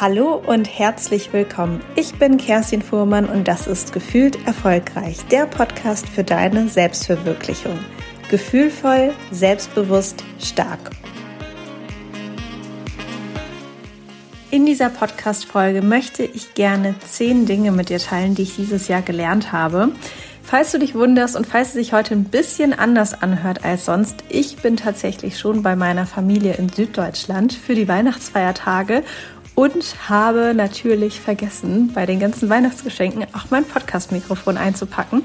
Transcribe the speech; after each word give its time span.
Hallo 0.00 0.42
und 0.46 0.64
herzlich 0.64 1.30
willkommen. 1.34 1.82
Ich 1.94 2.14
bin 2.14 2.38
Kerstin 2.38 2.80
Fuhrmann 2.80 3.26
und 3.26 3.46
das 3.46 3.66
ist 3.66 3.92
Gefühlt 3.92 4.46
Erfolgreich, 4.46 5.18
der 5.30 5.44
Podcast 5.44 6.08
für 6.08 6.24
deine 6.24 6.68
Selbstverwirklichung. 6.70 7.78
Gefühlvoll, 8.30 9.12
selbstbewusst, 9.30 10.24
stark. 10.38 10.78
In 14.50 14.64
dieser 14.64 14.88
Podcast-Folge 14.88 15.82
möchte 15.82 16.22
ich 16.22 16.54
gerne 16.54 16.94
zehn 17.06 17.44
Dinge 17.44 17.70
mit 17.70 17.90
dir 17.90 17.98
teilen, 17.98 18.34
die 18.34 18.44
ich 18.44 18.56
dieses 18.56 18.88
Jahr 18.88 19.02
gelernt 19.02 19.52
habe. 19.52 19.90
Falls 20.42 20.72
du 20.72 20.78
dich 20.78 20.94
wunderst 20.94 21.36
und 21.36 21.46
falls 21.46 21.68
es 21.68 21.74
sich 21.74 21.92
heute 21.92 22.14
ein 22.14 22.24
bisschen 22.24 22.72
anders 22.72 23.20
anhört 23.20 23.66
als 23.66 23.84
sonst, 23.84 24.24
ich 24.30 24.56
bin 24.56 24.78
tatsächlich 24.78 25.38
schon 25.38 25.62
bei 25.62 25.76
meiner 25.76 26.06
Familie 26.06 26.54
in 26.54 26.70
Süddeutschland 26.70 27.52
für 27.52 27.74
die 27.74 27.86
Weihnachtsfeiertage 27.86 29.04
und 29.60 30.08
habe 30.08 30.54
natürlich 30.54 31.20
vergessen, 31.20 31.92
bei 31.92 32.06
den 32.06 32.18
ganzen 32.18 32.48
Weihnachtsgeschenken 32.48 33.26
auch 33.34 33.50
mein 33.50 33.66
Podcast-Mikrofon 33.66 34.56
einzupacken. 34.56 35.20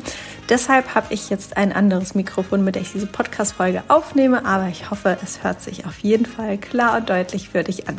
Deshalb 0.49 0.93
habe 0.93 1.13
ich 1.13 1.30
jetzt 1.30 1.55
ein 1.55 1.71
anderes 1.71 2.16
Mikrofon, 2.16 2.62
mit 2.62 2.76
dem 2.76 2.81
ich 2.81 2.91
diese 2.91 3.07
Podcast-Folge 3.07 3.84
aufnehme, 3.88 4.45
aber 4.45 4.67
ich 4.67 4.91
hoffe, 4.91 5.17
es 5.23 5.41
hört 5.41 5.62
sich 5.62 5.85
auf 5.85 5.99
jeden 5.99 6.26
Fall 6.26 6.57
klar 6.57 6.98
und 6.98 7.09
deutlich 7.09 7.48
für 7.48 7.63
dich 7.63 7.88
an. 7.88 7.98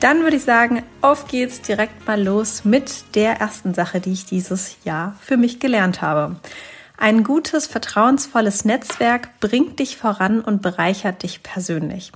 Dann 0.00 0.22
würde 0.22 0.36
ich 0.36 0.44
sagen, 0.44 0.82
auf 1.00 1.28
geht's 1.28 1.62
direkt 1.62 2.06
mal 2.06 2.22
los 2.22 2.66
mit 2.66 3.14
der 3.14 3.40
ersten 3.40 3.72
Sache, 3.72 4.00
die 4.00 4.12
ich 4.12 4.26
dieses 4.26 4.76
Jahr 4.84 5.16
für 5.22 5.38
mich 5.38 5.60
gelernt 5.60 6.02
habe. 6.02 6.36
Ein 6.98 7.24
gutes, 7.24 7.66
vertrauensvolles 7.66 8.66
Netzwerk 8.66 9.40
bringt 9.40 9.78
dich 9.78 9.96
voran 9.96 10.42
und 10.42 10.60
bereichert 10.60 11.22
dich 11.22 11.42
persönlich. 11.42 12.12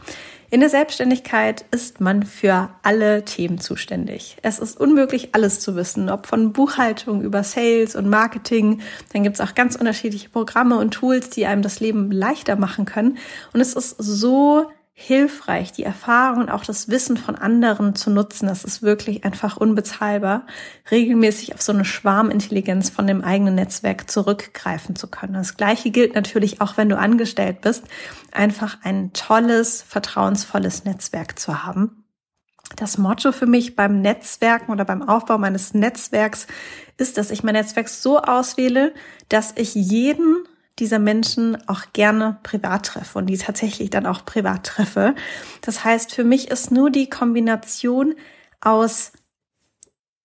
In 0.50 0.60
der 0.60 0.68
Selbstständigkeit 0.68 1.64
ist 1.70 2.00
man 2.00 2.22
für 2.22 2.70
alle 2.82 3.24
Themen 3.24 3.58
zuständig. 3.58 4.36
Es 4.42 4.58
ist 4.58 4.78
unmöglich, 4.78 5.34
alles 5.34 5.60
zu 5.60 5.74
wissen, 5.74 6.10
ob 6.10 6.26
von 6.26 6.52
Buchhaltung 6.52 7.22
über 7.22 7.42
Sales 7.42 7.96
und 7.96 8.08
Marketing. 8.08 8.80
Dann 9.12 9.22
gibt 9.22 9.36
es 9.36 9.40
auch 9.40 9.54
ganz 9.54 9.74
unterschiedliche 9.74 10.28
Programme 10.28 10.78
und 10.78 10.92
Tools, 10.92 11.30
die 11.30 11.46
einem 11.46 11.62
das 11.62 11.80
Leben 11.80 12.10
leichter 12.10 12.56
machen 12.56 12.84
können. 12.84 13.18
Und 13.52 13.60
es 13.60 13.74
ist 13.74 13.96
so 13.98 14.70
hilfreich, 14.96 15.72
die 15.72 15.82
Erfahrung 15.82 16.42
und 16.42 16.50
auch 16.50 16.64
das 16.64 16.88
Wissen 16.88 17.16
von 17.16 17.34
anderen 17.34 17.96
zu 17.96 18.10
nutzen. 18.10 18.46
Das 18.46 18.64
ist 18.64 18.80
wirklich 18.80 19.24
einfach 19.24 19.56
unbezahlbar, 19.56 20.46
regelmäßig 20.90 21.52
auf 21.52 21.62
so 21.62 21.72
eine 21.72 21.84
Schwarmintelligenz 21.84 22.90
von 22.90 23.08
dem 23.08 23.22
eigenen 23.22 23.56
Netzwerk 23.56 24.08
zurückgreifen 24.08 24.94
zu 24.94 25.08
können. 25.08 25.34
Das 25.34 25.56
Gleiche 25.56 25.90
gilt 25.90 26.14
natürlich 26.14 26.60
auch, 26.60 26.76
wenn 26.76 26.88
du 26.88 26.96
angestellt 26.96 27.60
bist, 27.60 27.84
einfach 28.32 28.78
ein 28.84 29.12
tolles, 29.12 29.82
vertrauensvolles 29.82 30.84
Netzwerk 30.84 31.40
zu 31.40 31.64
haben. 31.64 32.04
Das 32.76 32.96
Motto 32.96 33.32
für 33.32 33.46
mich 33.46 33.74
beim 33.74 34.00
Netzwerken 34.00 34.70
oder 34.70 34.84
beim 34.84 35.02
Aufbau 35.02 35.38
meines 35.38 35.74
Netzwerks 35.74 36.46
ist, 36.96 37.18
dass 37.18 37.32
ich 37.32 37.42
mein 37.42 37.54
Netzwerk 37.54 37.88
so 37.88 38.20
auswähle, 38.20 38.94
dass 39.28 39.52
ich 39.56 39.74
jeden 39.74 40.44
dieser 40.78 40.98
Menschen 40.98 41.56
auch 41.68 41.92
gerne 41.92 42.38
privat 42.42 42.86
treffe 42.86 43.18
und 43.18 43.26
die 43.26 43.38
tatsächlich 43.38 43.90
dann 43.90 44.06
auch 44.06 44.24
privat 44.24 44.64
treffe. 44.64 45.14
Das 45.60 45.84
heißt, 45.84 46.12
für 46.12 46.24
mich 46.24 46.50
ist 46.50 46.70
nur 46.70 46.90
die 46.90 47.08
Kombination 47.08 48.14
aus 48.60 49.12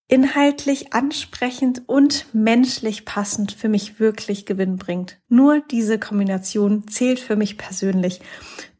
inhaltlich 0.07 0.91
ansprechend 0.93 1.83
und 1.87 2.25
menschlich 2.33 3.05
passend 3.05 3.51
für 3.51 3.69
mich 3.69 3.99
wirklich 3.99 4.47
Gewinn 4.47 4.77
bringt. 4.77 5.19
Nur 5.29 5.59
diese 5.59 5.99
Kombination 5.99 6.87
zählt 6.87 7.19
für 7.19 7.35
mich 7.35 7.59
persönlich. 7.59 8.19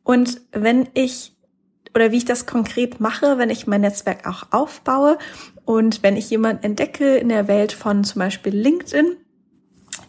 Und 0.03 0.41
wenn 0.51 0.89
ich 0.95 1.35
oder 1.93 2.11
wie 2.11 2.17
ich 2.17 2.25
das 2.25 2.45
konkret 2.45 2.99
mache, 2.99 3.37
wenn 3.37 3.49
ich 3.49 3.67
mein 3.67 3.81
Netzwerk 3.81 4.27
auch 4.27 4.51
aufbaue 4.51 5.17
und 5.65 6.01
wenn 6.03 6.17
ich 6.17 6.29
jemanden 6.29 6.63
entdecke 6.63 7.17
in 7.17 7.29
der 7.29 7.47
Welt 7.47 7.71
von 7.71 8.03
zum 8.03 8.19
Beispiel 8.19 8.55
LinkedIn, 8.55 9.17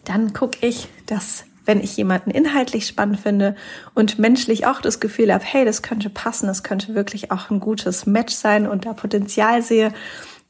dann 0.05 0.33
gucke 0.33 0.65
ich, 0.65 0.87
dass 1.05 1.45
wenn 1.65 1.81
ich 1.81 1.95
jemanden 1.97 2.31
inhaltlich 2.31 2.87
spannend 2.87 3.19
finde 3.19 3.55
und 3.93 4.19
menschlich 4.19 4.65
auch 4.65 4.81
das 4.81 4.99
Gefühl 4.99 5.33
habe, 5.33 5.43
hey, 5.45 5.65
das 5.65 5.81
könnte 5.81 6.09
passen, 6.09 6.47
das 6.47 6.63
könnte 6.63 6.95
wirklich 6.95 7.31
auch 7.31 7.49
ein 7.49 7.59
gutes 7.59 8.05
Match 8.05 8.33
sein 8.33 8.67
und 8.67 8.85
da 8.85 8.93
Potenzial 8.93 9.61
sehe, 9.61 9.93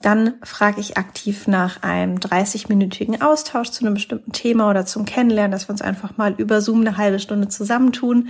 dann 0.01 0.33
frage 0.44 0.81
ich 0.81 0.97
aktiv 0.97 1.47
nach 1.47 1.83
einem 1.83 2.17
30-minütigen 2.17 3.22
Austausch 3.22 3.69
zu 3.69 3.85
einem 3.85 3.94
bestimmten 3.94 4.31
Thema 4.31 4.69
oder 4.69 4.85
zum 4.85 5.05
Kennenlernen, 5.05 5.51
dass 5.51 5.67
wir 5.67 5.73
uns 5.73 5.81
einfach 5.81 6.17
mal 6.17 6.33
über 6.38 6.61
Zoom 6.61 6.81
eine 6.81 6.97
halbe 6.97 7.19
Stunde 7.19 7.49
zusammentun 7.49 8.29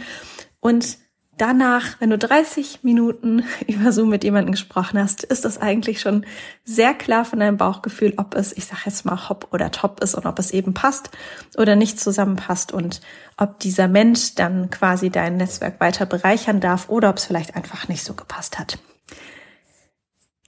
und 0.59 0.97
danach, 1.37 1.99
wenn 1.99 2.09
du 2.09 2.17
30 2.17 2.83
Minuten 2.83 3.43
über 3.67 3.91
Zoom 3.91 4.09
mit 4.09 4.23
jemandem 4.23 4.51
gesprochen 4.51 4.99
hast, 4.99 5.23
ist 5.23 5.45
das 5.45 5.59
eigentlich 5.59 6.01
schon 6.01 6.25
sehr 6.63 6.93
klar 6.93 7.25
von 7.25 7.39
deinem 7.39 7.57
Bauchgefühl, 7.57 8.13
ob 8.17 8.35
es, 8.35 8.55
ich 8.55 8.65
sage 8.65 8.81
jetzt 8.85 9.05
mal, 9.05 9.29
hopp 9.29 9.47
oder 9.51 9.71
top 9.71 10.01
ist 10.03 10.15
und 10.15 10.25
ob 10.25 10.39
es 10.39 10.51
eben 10.51 10.73
passt 10.73 11.09
oder 11.57 11.75
nicht 11.75 11.99
zusammenpasst 11.99 12.71
und 12.71 13.01
ob 13.37 13.59
dieser 13.59 13.87
Mensch 13.87 14.35
dann 14.35 14.69
quasi 14.69 15.09
dein 15.09 15.37
Netzwerk 15.37 15.79
weiter 15.79 16.05
bereichern 16.05 16.59
darf 16.59 16.89
oder 16.89 17.09
ob 17.09 17.17
es 17.17 17.25
vielleicht 17.25 17.55
einfach 17.55 17.87
nicht 17.87 18.03
so 18.03 18.13
gepasst 18.13 18.59
hat. 18.59 18.77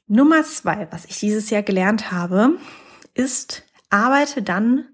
Nummer 0.07 0.43
zwei, 0.43 0.87
was 0.91 1.05
ich 1.05 1.17
dieses 1.19 1.49
Jahr 1.49 1.63
gelernt 1.63 2.11
habe, 2.11 2.57
ist, 3.13 3.63
arbeite 3.89 4.41
dann, 4.41 4.85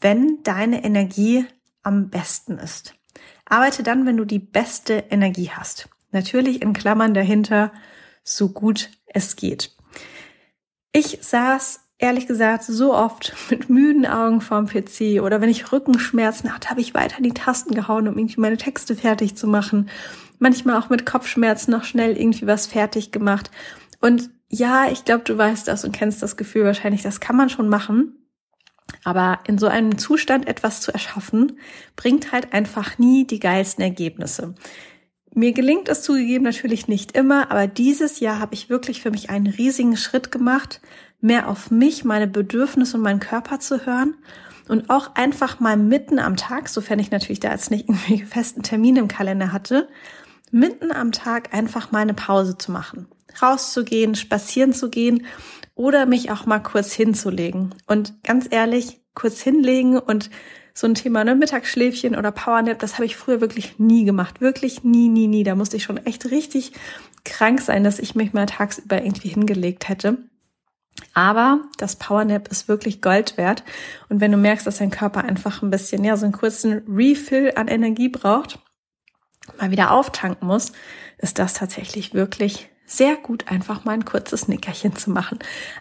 wenn 0.00 0.42
deine 0.44 0.84
Energie 0.84 1.46
am 1.82 2.10
besten 2.10 2.58
ist. 2.58 2.94
Arbeite 3.52 3.82
dann, 3.82 4.06
wenn 4.06 4.16
du 4.16 4.24
die 4.24 4.38
beste 4.38 5.04
Energie 5.10 5.50
hast. 5.50 5.90
Natürlich 6.10 6.62
in 6.62 6.72
Klammern 6.72 7.12
dahinter, 7.12 7.70
so 8.24 8.48
gut 8.48 8.88
es 9.06 9.36
geht. 9.36 9.76
Ich 10.92 11.18
saß 11.20 11.80
ehrlich 11.98 12.26
gesagt 12.26 12.64
so 12.64 12.94
oft 12.94 13.34
mit 13.50 13.68
müden 13.68 14.06
Augen 14.06 14.40
vorm 14.40 14.68
PC 14.68 15.20
oder 15.20 15.42
wenn 15.42 15.50
ich 15.50 15.70
Rückenschmerzen 15.70 16.54
hatte, 16.54 16.70
habe 16.70 16.80
ich 16.80 16.94
weiter 16.94 17.20
die 17.20 17.34
Tasten 17.34 17.74
gehauen, 17.74 18.08
um 18.08 18.16
irgendwie 18.16 18.40
meine 18.40 18.56
Texte 18.56 18.96
fertig 18.96 19.36
zu 19.36 19.46
machen. 19.46 19.90
Manchmal 20.38 20.80
auch 20.80 20.88
mit 20.88 21.04
Kopfschmerzen 21.04 21.72
noch 21.72 21.84
schnell 21.84 22.16
irgendwie 22.16 22.46
was 22.46 22.66
fertig 22.66 23.12
gemacht. 23.12 23.50
Und 24.00 24.30
ja, 24.48 24.90
ich 24.90 25.04
glaube, 25.04 25.24
du 25.24 25.36
weißt 25.36 25.68
das 25.68 25.84
und 25.84 25.92
kennst 25.92 26.22
das 26.22 26.38
Gefühl 26.38 26.64
wahrscheinlich, 26.64 27.02
das 27.02 27.20
kann 27.20 27.36
man 27.36 27.50
schon 27.50 27.68
machen. 27.68 28.21
Aber 29.04 29.40
in 29.46 29.58
so 29.58 29.66
einem 29.66 29.98
Zustand 29.98 30.46
etwas 30.46 30.80
zu 30.80 30.92
erschaffen, 30.92 31.58
bringt 31.96 32.32
halt 32.32 32.52
einfach 32.52 32.98
nie 32.98 33.26
die 33.26 33.40
geilsten 33.40 33.82
Ergebnisse. 33.82 34.54
Mir 35.34 35.52
gelingt 35.52 35.88
es 35.88 36.02
zugegeben 36.02 36.44
natürlich 36.44 36.88
nicht 36.88 37.12
immer, 37.12 37.50
aber 37.50 37.66
dieses 37.66 38.20
Jahr 38.20 38.38
habe 38.38 38.54
ich 38.54 38.68
wirklich 38.68 39.00
für 39.00 39.10
mich 39.10 39.30
einen 39.30 39.46
riesigen 39.46 39.96
Schritt 39.96 40.30
gemacht, 40.30 40.80
mehr 41.20 41.48
auf 41.48 41.70
mich, 41.70 42.04
meine 42.04 42.26
Bedürfnisse 42.26 42.98
und 42.98 43.02
meinen 43.02 43.20
Körper 43.20 43.58
zu 43.58 43.86
hören 43.86 44.14
und 44.68 44.90
auch 44.90 45.14
einfach 45.14 45.58
mal 45.58 45.76
mitten 45.78 46.18
am 46.18 46.36
Tag, 46.36 46.68
sofern 46.68 46.98
ich 46.98 47.10
natürlich 47.10 47.40
da 47.40 47.50
jetzt 47.50 47.70
nicht 47.70 47.88
irgendwie 47.88 48.24
festen 48.24 48.62
Termin 48.62 48.96
im 48.96 49.08
Kalender 49.08 49.52
hatte, 49.52 49.88
mitten 50.50 50.92
am 50.92 51.12
Tag 51.12 51.54
einfach 51.54 51.92
mal 51.92 52.00
eine 52.00 52.14
Pause 52.14 52.58
zu 52.58 52.70
machen, 52.70 53.06
rauszugehen, 53.40 54.14
spazieren 54.14 54.74
zu 54.74 54.90
gehen 54.90 55.24
oder 55.74 56.06
mich 56.06 56.30
auch 56.30 56.46
mal 56.46 56.60
kurz 56.60 56.92
hinzulegen. 56.92 57.74
Und 57.86 58.22
ganz 58.24 58.46
ehrlich, 58.50 59.00
kurz 59.14 59.40
hinlegen 59.40 59.98
und 59.98 60.30
so 60.74 60.86
ein 60.86 60.94
Thema, 60.94 61.24
ne, 61.24 61.34
Mittagsschläfchen 61.34 62.16
oder 62.16 62.32
Powernap, 62.32 62.78
das 62.78 62.94
habe 62.94 63.04
ich 63.04 63.16
früher 63.16 63.40
wirklich 63.40 63.78
nie 63.78 64.04
gemacht. 64.04 64.40
Wirklich 64.40 64.84
nie, 64.84 65.08
nie, 65.08 65.26
nie. 65.26 65.44
Da 65.44 65.54
musste 65.54 65.76
ich 65.76 65.82
schon 65.82 65.98
echt 65.98 66.30
richtig 66.30 66.72
krank 67.24 67.60
sein, 67.60 67.84
dass 67.84 67.98
ich 67.98 68.14
mich 68.14 68.32
mal 68.32 68.46
tagsüber 68.46 69.02
irgendwie 69.02 69.28
hingelegt 69.28 69.88
hätte. 69.88 70.18
Aber 71.14 71.62
das 71.78 71.96
Powernap 71.96 72.48
ist 72.48 72.68
wirklich 72.68 73.02
Gold 73.02 73.36
wert. 73.36 73.64
Und 74.08 74.20
wenn 74.20 74.32
du 74.32 74.38
merkst, 74.38 74.66
dass 74.66 74.78
dein 74.78 74.90
Körper 74.90 75.24
einfach 75.24 75.62
ein 75.62 75.70
bisschen, 75.70 76.04
ja, 76.04 76.16
so 76.16 76.24
einen 76.24 76.32
kurzen 76.32 76.82
Refill 76.88 77.52
an 77.56 77.68
Energie 77.68 78.08
braucht, 78.08 78.58
mal 79.58 79.70
wieder 79.70 79.90
auftanken 79.90 80.46
muss, 80.46 80.72
ist 81.18 81.38
das 81.38 81.54
tatsächlich 81.54 82.14
wirklich 82.14 82.70
sehr 82.92 83.16
gut, 83.16 83.50
einfach 83.50 83.84
mal 83.84 83.92
ein 83.92 84.04
kurzes 84.04 84.48
Nickerchen 84.48 84.94
zu 84.94 85.10
machen. 85.10 85.38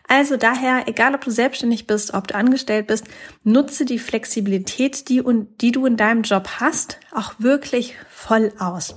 Also 0.07 0.37
daher, 0.37 0.87
egal 0.87 1.13
ob 1.13 1.25
du 1.25 1.31
selbstständig 1.31 1.85
bist, 1.85 2.13
ob 2.13 2.27
du 2.27 2.35
angestellt 2.35 2.87
bist, 2.87 3.05
nutze 3.43 3.83
die 3.85 3.99
Flexibilität, 3.99 5.09
die, 5.09 5.21
die 5.59 5.71
du 5.71 5.85
in 5.85 5.97
deinem 5.97 6.21
Job 6.21 6.47
hast, 6.59 6.99
auch 7.11 7.33
wirklich 7.37 7.95
voll 8.09 8.53
aus. 8.59 8.95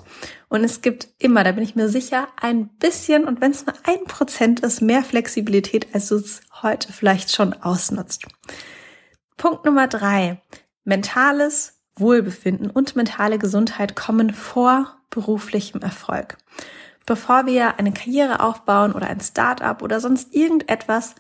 Und 0.49 0.63
es 0.63 0.81
gibt 0.81 1.09
immer, 1.19 1.43
da 1.43 1.53
bin 1.53 1.65
ich 1.65 1.75
mir 1.75 1.89
sicher, 1.89 2.29
ein 2.41 2.69
bisschen, 2.79 3.25
und 3.25 3.41
wenn 3.41 3.51
es 3.51 3.67
nur 3.67 3.75
ein 3.85 4.05
Prozent 4.05 4.61
ist, 4.61 4.81
mehr 4.81 5.03
Flexibilität, 5.03 5.89
als 5.93 6.09
du 6.09 6.17
es 6.17 6.41
heute 6.63 6.93
vielleicht 6.93 7.35
schon 7.35 7.53
ausnutzt. 7.55 8.27
Punkt 9.37 9.65
Nummer 9.65 9.89
drei. 9.89 10.41
Mentales 10.85 11.81
Wohlbefinden 11.97 12.71
und 12.71 12.97
mentale 12.97 13.39
Gesundheit 13.39 13.97
kommen 13.97 14.33
vor 14.33 14.97
beruflichem 15.11 15.81
Erfolg. 15.81 16.37
Bevor 17.07 17.47
wir 17.47 17.79
eine 17.79 17.93
Karriere 17.93 18.41
aufbauen 18.41 18.93
oder 18.93 19.09
ein 19.09 19.21
Start-up 19.21 19.83
oder 19.83 20.01
sonst 20.01 20.35
irgendetwas, 20.35 21.15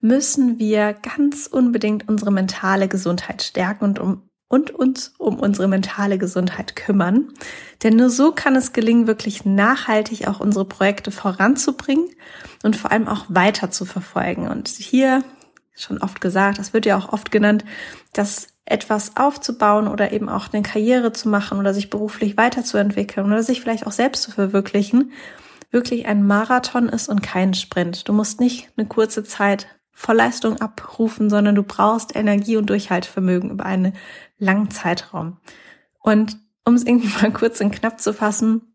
müssen 0.00 0.58
wir 0.58 0.94
ganz 0.94 1.46
unbedingt 1.46 2.08
unsere 2.08 2.30
mentale 2.30 2.88
Gesundheit 2.88 3.42
stärken 3.42 3.84
und 3.84 3.98
um 3.98 4.22
und 4.48 4.70
uns 4.70 5.14
um 5.18 5.38
unsere 5.38 5.68
mentale 5.68 6.16
Gesundheit 6.16 6.74
kümmern. 6.74 7.32
Denn 7.82 7.96
nur 7.96 8.08
so 8.10 8.32
kann 8.32 8.56
es 8.56 8.72
gelingen, 8.72 9.06
wirklich 9.06 9.44
nachhaltig 9.44 10.26
auch 10.26 10.40
unsere 10.40 10.64
Projekte 10.64 11.10
voranzubringen 11.10 12.08
und 12.62 12.74
vor 12.74 12.90
allem 12.90 13.08
auch 13.08 13.26
weiter 13.28 13.70
zu 13.70 13.84
verfolgen. 13.84 14.48
Und 14.48 14.68
hier 14.68 15.22
schon 15.74 15.98
oft 15.98 16.20
gesagt, 16.20 16.58
das 16.58 16.72
wird 16.72 16.86
ja 16.86 16.96
auch 16.96 17.12
oft 17.12 17.30
genannt, 17.30 17.64
dass 18.12 18.48
etwas 18.70 19.16
aufzubauen 19.16 19.88
oder 19.88 20.12
eben 20.12 20.28
auch 20.28 20.52
eine 20.52 20.62
Karriere 20.62 21.12
zu 21.12 21.28
machen 21.28 21.58
oder 21.58 21.72
sich 21.72 21.90
beruflich 21.90 22.36
weiterzuentwickeln 22.36 23.26
oder 23.26 23.42
sich 23.42 23.60
vielleicht 23.60 23.86
auch 23.86 23.92
selbst 23.92 24.22
zu 24.22 24.30
verwirklichen, 24.30 25.12
wirklich 25.70 26.06
ein 26.06 26.26
Marathon 26.26 26.88
ist 26.88 27.08
und 27.08 27.22
kein 27.22 27.54
Sprint. 27.54 28.08
Du 28.08 28.12
musst 28.12 28.40
nicht 28.40 28.70
eine 28.76 28.86
kurze 28.86 29.24
Zeit 29.24 29.66
Vollleistung 29.92 30.60
abrufen, 30.60 31.28
sondern 31.28 31.54
du 31.54 31.62
brauchst 31.62 32.14
Energie 32.14 32.56
und 32.56 32.70
Durchhaltevermögen 32.70 33.50
über 33.50 33.66
einen 33.66 33.94
langen 34.38 34.70
Zeitraum. 34.70 35.38
Und 36.00 36.38
um 36.64 36.74
es 36.74 36.84
irgendwie 36.84 37.08
mal 37.22 37.32
kurz 37.32 37.60
und 37.60 37.72
knapp 37.72 38.00
zu 38.00 38.12
fassen, 38.12 38.74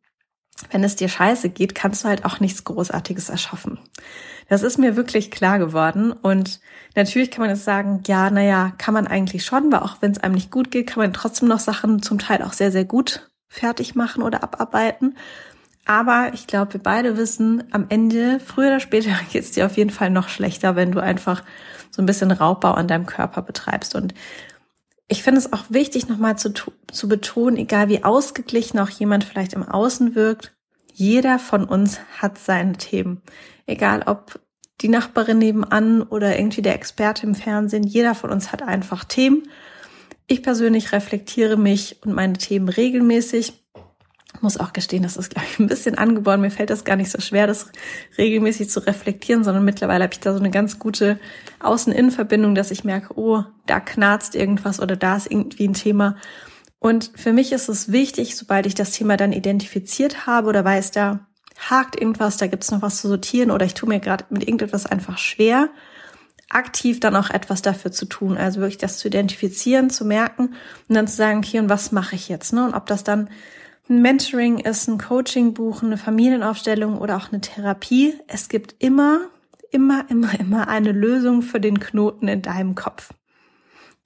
wenn 0.71 0.83
es 0.83 0.95
dir 0.95 1.09
scheiße 1.09 1.50
geht, 1.50 1.75
kannst 1.75 2.03
du 2.03 2.07
halt 2.07 2.25
auch 2.25 2.39
nichts 2.39 2.63
Großartiges 2.63 3.29
erschaffen. 3.29 3.79
Das 4.50 4.63
ist 4.63 4.77
mir 4.77 4.95
wirklich 4.95 5.31
klar 5.31 5.59
geworden. 5.59 6.11
Und 6.11 6.59
natürlich 6.95 7.31
kann 7.31 7.41
man 7.41 7.50
jetzt 7.50 7.65
sagen, 7.65 8.03
ja, 8.05 8.29
naja, 8.29 8.73
kann 8.77 8.94
man 8.94 9.07
eigentlich 9.07 9.45
schon, 9.45 9.71
weil 9.71 9.79
auch 9.79 9.97
wenn 10.01 10.11
es 10.11 10.19
einem 10.19 10.35
nicht 10.35 10.51
gut 10.51 10.71
geht, 10.71 10.88
kann 10.88 11.01
man 11.01 11.13
trotzdem 11.13 11.47
noch 11.47 11.59
Sachen 11.59 12.01
zum 12.01 12.19
Teil 12.19 12.41
auch 12.41 12.53
sehr, 12.53 12.71
sehr 12.71 12.85
gut 12.85 13.29
fertig 13.47 13.95
machen 13.95 14.23
oder 14.23 14.44
abarbeiten. 14.44 15.15
Aber 15.85 16.31
ich 16.33 16.47
glaube, 16.47 16.73
wir 16.73 16.83
beide 16.83 17.17
wissen, 17.17 17.63
am 17.71 17.88
Ende, 17.89 18.39
früher 18.39 18.67
oder 18.67 18.79
später, 18.79 19.11
geht 19.31 19.44
es 19.44 19.51
dir 19.51 19.65
auf 19.65 19.77
jeden 19.77 19.89
Fall 19.89 20.09
noch 20.09 20.29
schlechter, 20.29 20.75
wenn 20.75 20.91
du 20.91 21.00
einfach 21.00 21.44
so 21.91 22.01
ein 22.01 22.05
bisschen 22.05 22.31
Raubbau 22.31 22.71
an 22.71 22.88
deinem 22.88 23.05
Körper 23.05 23.41
betreibst. 23.41 23.95
Und 23.95 24.13
ich 25.07 25.23
finde 25.23 25.39
es 25.39 25.51
auch 25.53 25.65
wichtig, 25.69 26.07
nochmal 26.07 26.38
zu, 26.38 26.53
zu 26.91 27.07
betonen, 27.07 27.57
egal 27.57 27.89
wie 27.89 28.03
ausgeglichen 28.03 28.79
auch 28.79 28.89
jemand 28.89 29.23
vielleicht 29.23 29.53
im 29.53 29.63
Außen 29.63 30.15
wirkt, 30.15 30.55
jeder 30.94 31.39
von 31.39 31.65
uns 31.65 32.00
hat 32.19 32.38
seine 32.38 32.73
Themen. 32.73 33.21
Egal 33.65 34.03
ob 34.05 34.39
die 34.81 34.89
Nachbarin 34.89 35.39
nebenan 35.39 36.03
oder 36.03 36.38
irgendwie 36.38 36.61
der 36.61 36.75
Experte 36.75 37.25
im 37.25 37.35
Fernsehen, 37.35 37.83
jeder 37.83 38.15
von 38.15 38.29
uns 38.29 38.51
hat 38.51 38.61
einfach 38.61 39.03
Themen. 39.03 39.44
Ich 40.27 40.44
persönlich 40.44 40.91
reflektiere 40.91 41.57
mich 41.57 42.01
und 42.03 42.13
meine 42.13 42.33
Themen 42.33 42.69
regelmäßig 42.69 43.62
muss 44.43 44.57
auch 44.57 44.73
gestehen, 44.73 45.03
das 45.03 45.17
ist, 45.17 45.31
glaube 45.31 45.47
ich, 45.49 45.59
ein 45.59 45.67
bisschen 45.67 45.97
angeboren. 45.97 46.41
Mir 46.41 46.51
fällt 46.51 46.69
das 46.69 46.83
gar 46.83 46.95
nicht 46.95 47.09
so 47.09 47.19
schwer, 47.19 47.47
das 47.47 47.71
regelmäßig 48.17 48.69
zu 48.69 48.79
reflektieren, 48.81 49.43
sondern 49.43 49.65
mittlerweile 49.65 50.03
habe 50.03 50.13
ich 50.13 50.19
da 50.19 50.33
so 50.33 50.39
eine 50.39 50.51
ganz 50.51 50.77
gute 50.77 51.19
Außen-Innen-Verbindung, 51.59 52.53
dass 52.53 52.71
ich 52.71 52.83
merke, 52.83 53.17
oh, 53.17 53.43
da 53.65 53.79
knarzt 53.79 54.35
irgendwas 54.35 54.79
oder 54.79 54.95
da 54.95 55.15
ist 55.15 55.31
irgendwie 55.31 55.67
ein 55.67 55.73
Thema. 55.73 56.17
Und 56.79 57.11
für 57.15 57.31
mich 57.31 57.53
ist 57.53 57.69
es 57.69 57.91
wichtig, 57.91 58.35
sobald 58.35 58.65
ich 58.65 58.75
das 58.75 58.91
Thema 58.91 59.15
dann 59.15 59.31
identifiziert 59.31 60.27
habe 60.27 60.49
oder 60.49 60.65
weiß, 60.65 60.91
da 60.91 61.27
hakt 61.69 61.99
irgendwas, 61.99 62.37
da 62.37 62.47
gibt 62.47 62.63
es 62.63 62.71
noch 62.71 62.81
was 62.81 62.99
zu 62.99 63.07
sortieren 63.07 63.51
oder 63.51 63.65
ich 63.65 63.73
tue 63.73 63.87
mir 63.87 63.99
gerade 63.99 64.25
mit 64.29 64.43
irgendetwas 64.43 64.85
einfach 64.85 65.17
schwer, 65.17 65.69
aktiv 66.49 66.99
dann 66.99 67.15
auch 67.15 67.29
etwas 67.29 67.61
dafür 67.61 67.91
zu 67.91 68.05
tun. 68.05 68.37
Also 68.37 68.59
wirklich 68.59 68.77
das 68.77 68.97
zu 68.97 69.07
identifizieren, 69.07 69.89
zu 69.89 70.05
merken 70.05 70.55
und 70.89 70.95
dann 70.95 71.07
zu 71.07 71.15
sagen, 71.15 71.39
okay, 71.39 71.59
und 71.59 71.69
was 71.69 71.91
mache 71.91 72.15
ich 72.15 72.29
jetzt? 72.29 72.53
Ne? 72.53 72.65
Und 72.65 72.73
ob 72.73 72.85
das 72.85 73.03
dann 73.03 73.29
ein 73.89 74.01
Mentoring 74.01 74.59
ist, 74.59 74.88
ein 74.88 74.97
Coaching 74.97 75.53
buchen, 75.53 75.88
eine 75.88 75.97
Familienaufstellung 75.97 76.97
oder 76.97 77.18
auch 77.18 77.31
eine 77.31 77.41
Therapie. 77.41 78.13
Es 78.27 78.47
gibt 78.47 78.75
immer, 78.80 79.30
immer, 79.71 80.09
immer, 80.09 80.39
immer 80.39 80.68
eine 80.68 80.91
Lösung 80.91 81.41
für 81.41 81.59
den 81.59 81.80
Knoten 81.80 82.27
in 82.27 82.41
deinem 82.41 82.75
Kopf. 82.75 83.13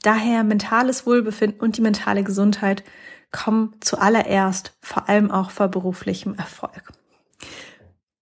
Daher 0.01 0.43
mentales 0.43 1.05
Wohlbefinden 1.05 1.59
und 1.59 1.77
die 1.77 1.81
mentale 1.81 2.23
Gesundheit 2.23 2.83
kommen 3.31 3.75
zuallererst, 3.81 4.77
vor 4.81 5.09
allem 5.09 5.31
auch 5.31 5.51
vor 5.51 5.67
beruflichem 5.67 6.35
Erfolg. 6.35 6.91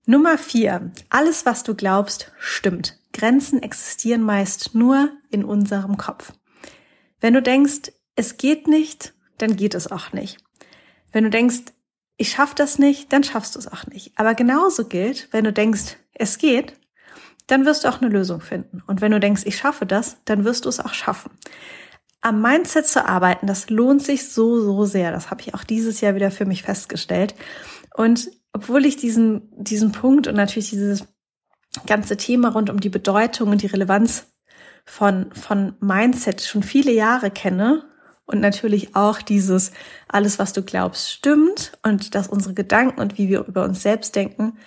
Nummer 0.05 0.37
vier. 0.37 0.91
Alles, 1.09 1.45
was 1.45 1.63
du 1.63 1.73
glaubst, 1.73 2.31
stimmt. 2.37 2.99
Grenzen 3.11 3.63
existieren 3.63 4.21
meist 4.21 4.75
nur 4.75 5.09
in 5.31 5.43
unserem 5.45 5.97
Kopf. 5.97 6.33
Wenn 7.19 7.33
du 7.33 7.41
denkst, 7.41 7.91
es 8.15 8.37
geht 8.37 8.67
nicht, 8.67 9.13
dann 9.37 9.55
geht 9.55 9.73
es 9.73 9.91
auch 9.91 10.13
nicht. 10.13 10.44
Wenn 11.15 11.23
du 11.23 11.29
denkst, 11.29 11.71
ich 12.17 12.31
schaff 12.31 12.53
das 12.55 12.77
nicht, 12.77 13.13
dann 13.13 13.23
schaffst 13.23 13.55
du 13.55 13.59
es 13.59 13.71
auch 13.71 13.87
nicht. 13.87 14.11
Aber 14.17 14.35
genauso 14.35 14.83
gilt, 14.83 15.29
wenn 15.31 15.45
du 15.45 15.53
denkst, 15.53 15.95
es 16.13 16.37
geht, 16.37 16.73
dann 17.47 17.63
wirst 17.63 17.85
du 17.85 17.87
auch 17.87 18.01
eine 18.01 18.11
Lösung 18.11 18.41
finden. 18.41 18.83
Und 18.85 18.99
wenn 18.99 19.13
du 19.13 19.21
denkst, 19.21 19.43
ich 19.45 19.55
schaffe 19.55 19.85
das, 19.85 20.17
dann 20.25 20.43
wirst 20.43 20.65
du 20.65 20.69
es 20.69 20.81
auch 20.81 20.93
schaffen. 20.93 21.31
Am 22.19 22.41
Mindset 22.41 22.85
zu 22.85 23.07
arbeiten, 23.07 23.47
das 23.47 23.69
lohnt 23.69 24.03
sich 24.03 24.27
so, 24.27 24.59
so 24.59 24.83
sehr. 24.83 25.13
Das 25.13 25.31
habe 25.31 25.39
ich 25.39 25.53
auch 25.53 25.63
dieses 25.63 26.01
Jahr 26.01 26.15
wieder 26.15 26.31
für 26.31 26.45
mich 26.45 26.63
festgestellt. 26.63 27.33
Und 27.95 28.29
obwohl 28.51 28.85
ich 28.85 28.97
diesen, 28.97 29.47
diesen 29.55 29.93
Punkt 29.93 30.27
und 30.27 30.35
natürlich 30.35 30.71
dieses 30.71 31.07
ganze 31.87 32.17
Thema 32.17 32.49
rund 32.49 32.69
um 32.69 32.81
die 32.81 32.89
Bedeutung 32.89 33.51
und 33.51 33.61
die 33.61 33.67
Relevanz 33.67 34.27
von, 34.83 35.33
von 35.33 35.77
Mindset 35.79 36.41
schon 36.41 36.61
viele 36.61 36.91
Jahre 36.91 37.31
kenne, 37.31 37.85
und 38.25 38.41
natürlich 38.41 38.95
auch 38.95 39.21
dieses, 39.21 39.71
alles, 40.07 40.39
was 40.39 40.53
du 40.53 40.63
glaubst, 40.63 41.11
stimmt 41.11 41.77
und 41.83 42.15
dass 42.15 42.27
unsere 42.27 42.53
Gedanken 42.53 42.99
und 42.99 43.17
wie 43.17 43.29
wir 43.29 43.45
über 43.45 43.63
uns 43.63 43.81
selbst 43.81 44.15
denken, 44.15 44.57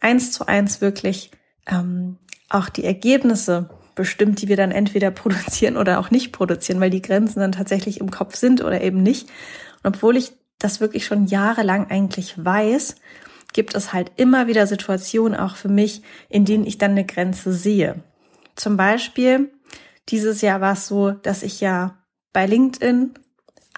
eins 0.00 0.32
zu 0.32 0.46
eins 0.46 0.80
wirklich 0.80 1.30
ähm, 1.66 2.18
auch 2.48 2.68
die 2.68 2.84
Ergebnisse 2.84 3.70
bestimmt, 3.94 4.42
die 4.42 4.48
wir 4.48 4.56
dann 4.56 4.70
entweder 4.70 5.10
produzieren 5.10 5.76
oder 5.76 5.98
auch 5.98 6.10
nicht 6.10 6.32
produzieren, 6.32 6.80
weil 6.80 6.90
die 6.90 7.02
Grenzen 7.02 7.40
dann 7.40 7.52
tatsächlich 7.52 8.00
im 8.00 8.10
Kopf 8.10 8.36
sind 8.36 8.62
oder 8.62 8.80
eben 8.80 9.02
nicht. 9.02 9.28
Und 9.82 9.96
obwohl 9.96 10.16
ich 10.16 10.32
das 10.58 10.80
wirklich 10.80 11.04
schon 11.04 11.26
jahrelang 11.26 11.90
eigentlich 11.90 12.42
weiß, 12.42 12.96
gibt 13.52 13.74
es 13.74 13.92
halt 13.92 14.12
immer 14.16 14.46
wieder 14.46 14.66
Situationen 14.66 15.38
auch 15.38 15.56
für 15.56 15.68
mich, 15.68 16.02
in 16.28 16.44
denen 16.44 16.66
ich 16.66 16.78
dann 16.78 16.92
eine 16.92 17.04
Grenze 17.04 17.52
sehe. 17.52 18.02
Zum 18.56 18.76
Beispiel 18.76 19.52
dieses 20.08 20.40
Jahr 20.42 20.60
war 20.60 20.74
es 20.74 20.86
so, 20.86 21.10
dass 21.10 21.42
ich 21.42 21.60
ja 21.60 22.03
bei 22.34 22.44
LinkedIn 22.44 23.14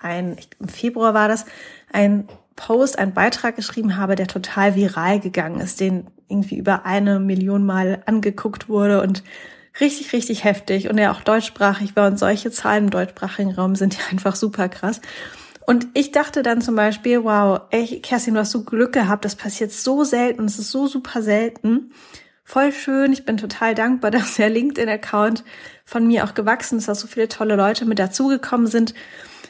ein, 0.02 0.36
im 0.58 0.68
Februar 0.68 1.14
war 1.14 1.28
das, 1.28 1.46
ein 1.92 2.26
Post, 2.56 2.98
ein 2.98 3.14
Beitrag 3.14 3.54
geschrieben 3.54 3.96
habe, 3.96 4.16
der 4.16 4.26
total 4.26 4.74
viral 4.74 5.20
gegangen 5.20 5.60
ist, 5.60 5.78
den 5.78 6.08
irgendwie 6.28 6.56
über 6.56 6.84
eine 6.84 7.20
Million 7.20 7.64
Mal 7.64 8.02
angeguckt 8.06 8.68
wurde 8.68 9.00
und 9.02 9.22
richtig, 9.80 10.12
richtig 10.12 10.42
heftig 10.44 10.88
und 10.88 10.96
der 10.96 11.12
auch 11.12 11.20
deutschsprachig 11.20 11.94
war 11.94 12.08
und 12.08 12.18
solche 12.18 12.50
Zahlen 12.50 12.84
im 12.84 12.90
deutschsprachigen 12.90 13.52
Raum 13.52 13.76
sind 13.76 13.94
ja 13.94 14.00
einfach 14.10 14.34
super 14.34 14.68
krass. 14.68 15.00
Und 15.66 15.88
ich 15.94 16.12
dachte 16.12 16.42
dann 16.42 16.60
zum 16.60 16.76
Beispiel, 16.76 17.24
wow, 17.24 17.62
ey, 17.70 18.00
Kerstin, 18.00 18.34
du 18.34 18.40
hast 18.40 18.52
so 18.52 18.62
Glück 18.62 18.92
gehabt, 18.92 19.24
das 19.24 19.34
passiert 19.34 19.72
so 19.72 20.04
selten, 20.04 20.44
es 20.44 20.58
ist 20.58 20.70
so 20.70 20.86
super 20.86 21.22
selten. 21.22 21.92
Voll 22.48 22.72
schön, 22.72 23.12
ich 23.12 23.24
bin 23.24 23.38
total 23.38 23.74
dankbar, 23.74 24.10
dass 24.12 24.36
der 24.36 24.48
LinkedIn-Account 24.48 25.42
von 25.84 26.06
mir 26.06 26.24
auch 26.24 26.34
gewachsen 26.34 26.78
ist, 26.78 26.86
dass 26.86 27.00
so 27.00 27.08
viele 27.08 27.28
tolle 27.28 27.56
Leute 27.56 27.84
mit 27.84 27.98
dazugekommen 27.98 28.68
sind, 28.68 28.94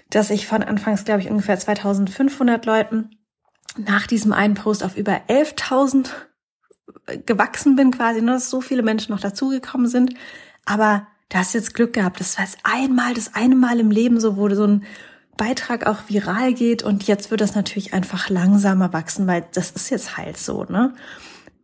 dass 0.09 0.31
ich 0.31 0.47
von 0.47 0.63
anfangs, 0.63 1.05
glaube 1.05 1.21
ich, 1.21 1.31
ungefähr 1.31 1.59
2500 1.59 2.65
Leuten 2.65 3.11
nach 3.77 4.07
diesem 4.07 4.33
einen 4.33 4.55
Post 4.55 4.83
auf 4.83 4.97
über 4.97 5.21
11.000 5.29 6.09
gewachsen 7.27 7.77
bin 7.77 7.91
quasi, 7.91 8.21
nur 8.21 8.31
ne, 8.31 8.33
dass 8.37 8.49
so 8.49 8.63
viele 8.63 8.83
Menschen 8.83 9.13
noch 9.13 9.21
dazugekommen 9.21 9.89
sind. 9.89 10.15
Aber 10.65 11.07
da 11.29 11.39
hast 11.39 11.53
jetzt 11.53 11.75
Glück 11.75 11.93
gehabt. 11.93 12.19
Das 12.21 12.39
war 12.39 12.47
jetzt 12.47 12.59
einmal, 12.63 13.13
das 13.13 13.35
eine 13.35 13.57
Mal 13.57 13.79
im 13.79 13.91
Leben 13.91 14.21
so, 14.21 14.39
wo 14.39 14.49
so 14.55 14.67
ein 14.67 14.85
Beitrag 15.37 15.87
auch 15.87 16.09
viral 16.09 16.55
geht 16.55 16.83
und 16.83 17.07
jetzt 17.07 17.31
wird 17.31 17.43
das 17.43 17.55
natürlich 17.55 17.93
einfach 17.93 18.31
langsamer 18.31 18.95
wachsen, 18.95 19.27
weil 19.27 19.45
das 19.53 19.73
ist 19.73 19.91
jetzt 19.91 20.17
halt 20.17 20.39
so, 20.39 20.65
ne? 20.65 20.95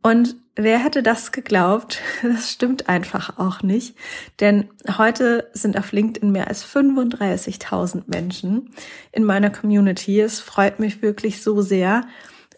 Und 0.03 0.37
wer 0.57 0.79
hätte 0.79 1.03
das 1.03 1.33
geglaubt? 1.33 2.01
Das 2.23 2.51
stimmt 2.51 2.89
einfach 2.89 3.39
auch 3.39 3.63
nicht. 3.63 3.97
Denn 4.41 4.69
heute 4.99 5.49
sind 5.53 5.79
auf 5.79 5.93
LinkedIn 5.93 6.31
mehr 6.31 6.49
als 6.49 6.65
35.000 6.65 8.05
Menschen 8.07 8.71
in 9.13 9.25
meiner 9.25 9.51
Community. 9.51 10.21
Es 10.21 10.41
freut 10.41 10.79
mich 10.79 11.03
wirklich 11.03 11.43
so 11.43 11.63
sehr. 11.63 12.03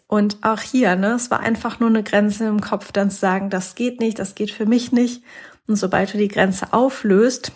Und 0.07 0.37
auch 0.43 0.61
hier, 0.61 0.95
ne, 0.95 1.13
es 1.13 1.31
war 1.31 1.39
einfach 1.39 1.79
nur 1.79 1.89
eine 1.89 2.03
Grenze 2.03 2.45
im 2.45 2.61
Kopf, 2.61 2.91
dann 2.91 3.09
zu 3.09 3.17
sagen, 3.17 3.49
das 3.49 3.75
geht 3.75 3.99
nicht, 3.99 4.19
das 4.19 4.35
geht 4.35 4.51
für 4.51 4.65
mich 4.65 4.91
nicht. 4.91 5.23
Und 5.67 5.77
sobald 5.77 6.13
du 6.13 6.17
die 6.19 6.27
Grenze 6.27 6.73
auflöst, 6.73 7.51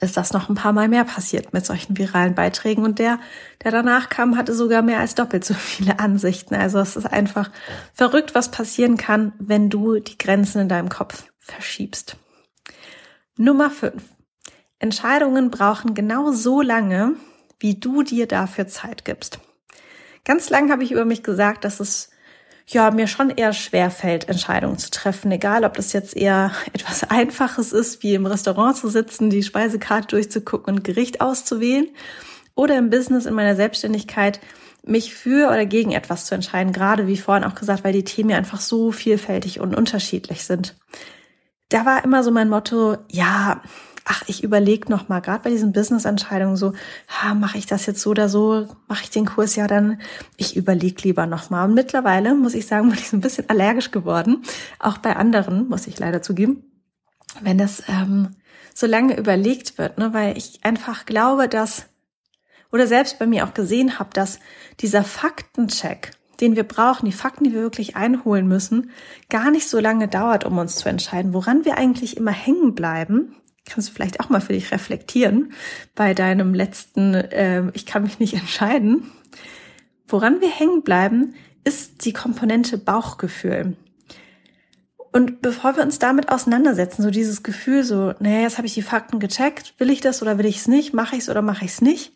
ist 0.00 0.16
das 0.16 0.32
noch 0.32 0.48
ein 0.48 0.54
paar 0.54 0.72
Mal 0.72 0.88
mehr 0.88 1.04
passiert 1.04 1.52
mit 1.52 1.66
solchen 1.66 1.98
viralen 1.98 2.34
Beiträgen. 2.34 2.84
Und 2.84 2.98
der, 2.98 3.18
der 3.62 3.70
danach 3.70 4.08
kam, 4.08 4.36
hatte 4.36 4.54
sogar 4.54 4.82
mehr 4.82 5.00
als 5.00 5.14
doppelt 5.14 5.44
so 5.44 5.54
viele 5.54 5.98
Ansichten. 5.98 6.54
Also 6.54 6.78
es 6.78 6.96
ist 6.96 7.06
einfach 7.06 7.50
verrückt, 7.92 8.34
was 8.34 8.50
passieren 8.50 8.96
kann, 8.96 9.32
wenn 9.38 9.68
du 9.68 9.98
die 9.98 10.18
Grenzen 10.18 10.62
in 10.62 10.68
deinem 10.68 10.88
Kopf 10.88 11.24
verschiebst. 11.38 12.16
Nummer 13.36 13.70
fünf: 13.70 14.04
Entscheidungen 14.78 15.50
brauchen 15.50 15.94
genau 15.94 16.32
so 16.32 16.62
lange, 16.62 17.12
wie 17.58 17.74
du 17.74 18.02
dir 18.02 18.26
dafür 18.26 18.68
Zeit 18.68 19.04
gibst. 19.04 19.38
Ganz 20.24 20.48
lang 20.48 20.70
habe 20.70 20.82
ich 20.82 20.92
über 20.92 21.04
mich 21.04 21.22
gesagt, 21.22 21.64
dass 21.64 21.80
es 21.80 22.10
ja, 22.66 22.90
mir 22.90 23.06
schon 23.06 23.30
eher 23.30 23.52
schwer 23.52 23.90
fällt, 23.90 24.28
Entscheidungen 24.28 24.78
zu 24.78 24.90
treffen. 24.90 25.30
Egal, 25.30 25.64
ob 25.64 25.74
das 25.74 25.92
jetzt 25.92 26.16
eher 26.16 26.52
etwas 26.72 27.04
Einfaches 27.04 27.72
ist, 27.72 28.02
wie 28.02 28.14
im 28.14 28.26
Restaurant 28.26 28.76
zu 28.76 28.88
sitzen, 28.88 29.30
die 29.30 29.42
Speisekarte 29.42 30.08
durchzugucken 30.08 30.74
und 30.74 30.84
Gericht 30.84 31.20
auszuwählen. 31.20 31.88
Oder 32.54 32.78
im 32.78 32.90
Business, 32.90 33.26
in 33.26 33.34
meiner 33.34 33.56
Selbstständigkeit, 33.56 34.40
mich 34.86 35.14
für 35.14 35.48
oder 35.48 35.66
gegen 35.66 35.92
etwas 35.92 36.26
zu 36.26 36.34
entscheiden. 36.34 36.72
Gerade 36.72 37.06
wie 37.06 37.16
vorhin 37.16 37.44
auch 37.44 37.54
gesagt, 37.54 37.84
weil 37.84 37.92
die 37.92 38.04
Themen 38.04 38.30
ja 38.30 38.36
einfach 38.36 38.60
so 38.60 38.92
vielfältig 38.92 39.60
und 39.60 39.74
unterschiedlich 39.74 40.44
sind. 40.44 40.76
Da 41.70 41.84
war 41.86 42.04
immer 42.04 42.22
so 42.22 42.30
mein 42.30 42.48
Motto, 42.48 42.96
ja, 43.10 43.62
ach, 44.04 44.22
ich 44.26 44.44
überlege 44.44 44.90
noch 44.90 45.08
mal, 45.08 45.20
gerade 45.20 45.44
bei 45.44 45.50
diesen 45.50 45.72
Business-Entscheidungen 45.72 46.56
so, 46.56 46.74
ha, 47.08 47.34
mache 47.34 47.58
ich 47.58 47.66
das 47.66 47.86
jetzt 47.86 48.00
so 48.00 48.10
oder 48.10 48.28
so, 48.28 48.68
mache 48.86 49.04
ich 49.04 49.10
den 49.10 49.26
Kurs 49.26 49.56
ja 49.56 49.66
dann, 49.66 50.00
ich 50.36 50.56
überlege 50.56 51.02
lieber 51.02 51.26
noch 51.26 51.50
mal. 51.50 51.64
Und 51.64 51.74
mittlerweile, 51.74 52.34
muss 52.34 52.54
ich 52.54 52.66
sagen, 52.66 52.88
bin 52.90 52.98
ich 52.98 53.08
so 53.08 53.16
ein 53.16 53.22
bisschen 53.22 53.48
allergisch 53.48 53.90
geworden, 53.90 54.42
auch 54.78 54.98
bei 54.98 55.16
anderen, 55.16 55.68
muss 55.68 55.86
ich 55.86 55.98
leider 55.98 56.22
zugeben, 56.22 56.64
wenn 57.40 57.58
das 57.58 57.82
ähm, 57.88 58.30
so 58.74 58.86
lange 58.86 59.16
überlegt 59.16 59.78
wird, 59.78 59.98
ne, 59.98 60.12
weil 60.12 60.36
ich 60.36 60.60
einfach 60.64 61.06
glaube, 61.06 61.48
dass, 61.48 61.86
oder 62.72 62.86
selbst 62.86 63.18
bei 63.18 63.26
mir 63.26 63.46
auch 63.46 63.54
gesehen 63.54 63.98
habe, 63.98 64.10
dass 64.12 64.38
dieser 64.80 65.04
Faktencheck, 65.04 66.10
den 66.40 66.56
wir 66.56 66.64
brauchen, 66.64 67.06
die 67.06 67.12
Fakten, 67.12 67.44
die 67.44 67.52
wir 67.54 67.62
wirklich 67.62 67.96
einholen 67.96 68.48
müssen, 68.48 68.90
gar 69.30 69.50
nicht 69.50 69.68
so 69.68 69.78
lange 69.78 70.08
dauert, 70.08 70.44
um 70.44 70.58
uns 70.58 70.76
zu 70.76 70.88
entscheiden, 70.88 71.32
woran 71.32 71.64
wir 71.64 71.78
eigentlich 71.78 72.16
immer 72.16 72.32
hängen 72.32 72.74
bleiben, 72.74 73.36
kannst 73.64 73.88
du 73.88 73.92
vielleicht 73.92 74.20
auch 74.20 74.28
mal 74.28 74.40
für 74.40 74.52
dich 74.52 74.70
reflektieren 74.72 75.52
bei 75.94 76.14
deinem 76.14 76.54
letzten, 76.54 77.14
äh, 77.14 77.70
ich 77.74 77.86
kann 77.86 78.02
mich 78.02 78.18
nicht 78.18 78.34
entscheiden. 78.34 79.10
Woran 80.06 80.40
wir 80.40 80.50
hängen 80.50 80.82
bleiben, 80.82 81.34
ist 81.64 82.04
die 82.04 82.12
Komponente 82.12 82.78
Bauchgefühl. 82.78 83.76
Und 85.12 85.42
bevor 85.42 85.76
wir 85.76 85.84
uns 85.84 86.00
damit 86.00 86.28
auseinandersetzen, 86.28 87.02
so 87.02 87.10
dieses 87.10 87.42
Gefühl, 87.42 87.84
so, 87.84 88.14
naja, 88.18 88.40
jetzt 88.40 88.58
habe 88.58 88.66
ich 88.66 88.74
die 88.74 88.82
Fakten 88.82 89.20
gecheckt, 89.20 89.74
will 89.78 89.90
ich 89.90 90.00
das 90.00 90.22
oder 90.22 90.38
will 90.38 90.46
ich 90.46 90.56
es 90.56 90.68
nicht, 90.68 90.92
mache 90.92 91.14
ich 91.14 91.22
es 91.22 91.28
oder 91.28 91.40
mache 91.40 91.64
ich 91.64 91.70
es 91.70 91.80
nicht, 91.80 92.14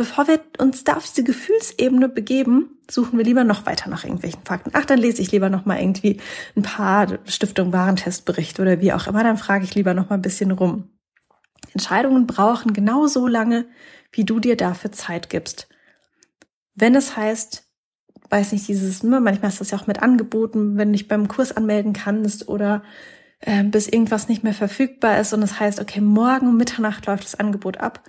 bevor 0.00 0.26
wir 0.28 0.40
uns 0.56 0.82
da 0.82 0.96
auf 0.96 1.04
diese 1.04 1.24
Gefühlsebene 1.24 2.08
begeben, 2.08 2.78
suchen 2.90 3.18
wir 3.18 3.24
lieber 3.26 3.44
noch 3.44 3.66
weiter 3.66 3.90
nach 3.90 4.02
irgendwelchen 4.02 4.42
Fakten. 4.46 4.70
Ach, 4.72 4.86
dann 4.86 4.98
lese 4.98 5.20
ich 5.20 5.30
lieber 5.30 5.50
noch 5.50 5.66
mal 5.66 5.78
irgendwie 5.78 6.18
ein 6.56 6.62
paar 6.62 7.18
Stiftung 7.26 7.74
Warentestberichte 7.74 8.62
oder 8.62 8.80
wie 8.80 8.94
auch 8.94 9.06
immer, 9.06 9.22
dann 9.22 9.36
frage 9.36 9.64
ich 9.64 9.74
lieber 9.74 9.92
noch 9.92 10.08
mal 10.08 10.14
ein 10.14 10.22
bisschen 10.22 10.52
rum. 10.52 10.88
Entscheidungen 11.74 12.26
brauchen 12.26 12.72
genau 12.72 13.08
so 13.08 13.26
lange, 13.26 13.66
wie 14.10 14.24
du 14.24 14.40
dir 14.40 14.56
dafür 14.56 14.90
Zeit 14.90 15.28
gibst. 15.28 15.68
Wenn 16.74 16.94
es 16.94 17.14
heißt, 17.14 17.68
weiß 18.30 18.52
nicht, 18.52 18.68
dieses, 18.68 19.02
ne, 19.02 19.20
manchmal 19.20 19.50
ist 19.50 19.60
das 19.60 19.70
ja 19.70 19.76
auch 19.76 19.86
mit 19.86 20.02
Angeboten, 20.02 20.78
wenn 20.78 20.88
du 20.88 20.92
dich 20.92 21.08
beim 21.08 21.28
Kurs 21.28 21.54
anmelden 21.54 21.92
kannst 21.92 22.48
oder 22.48 22.82
äh, 23.40 23.64
bis 23.64 23.86
irgendwas 23.86 24.30
nicht 24.30 24.44
mehr 24.44 24.54
verfügbar 24.54 25.20
ist 25.20 25.34
und 25.34 25.42
es 25.42 25.50
das 25.50 25.60
heißt, 25.60 25.78
okay, 25.78 26.00
morgen 26.00 26.56
Mitternacht 26.56 27.04
läuft 27.04 27.24
das 27.24 27.38
Angebot 27.38 27.76
ab, 27.76 28.02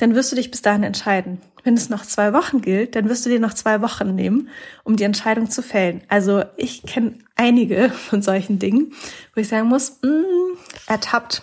dann 0.00 0.14
wirst 0.14 0.32
du 0.32 0.36
dich 0.36 0.50
bis 0.50 0.62
dahin 0.62 0.82
entscheiden. 0.82 1.42
Wenn 1.62 1.74
es 1.74 1.90
noch 1.90 2.06
zwei 2.06 2.32
Wochen 2.32 2.62
gilt, 2.62 2.96
dann 2.96 3.08
wirst 3.10 3.26
du 3.26 3.30
dir 3.30 3.38
noch 3.38 3.52
zwei 3.52 3.82
Wochen 3.82 4.14
nehmen, 4.14 4.48
um 4.82 4.96
die 4.96 5.04
Entscheidung 5.04 5.50
zu 5.50 5.62
fällen. 5.62 6.02
Also 6.08 6.42
ich 6.56 6.82
kenne 6.84 7.18
einige 7.36 7.90
von 8.08 8.22
solchen 8.22 8.58
Dingen, 8.58 8.94
wo 9.34 9.40
ich 9.40 9.48
sagen 9.48 9.68
muss, 9.68 9.98
mm, 10.02 10.56
ertappt. 10.86 11.42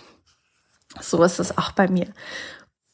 So 0.99 1.21
ist 1.23 1.39
es 1.39 1.57
auch 1.57 1.71
bei 1.71 1.87
mir. 1.87 2.07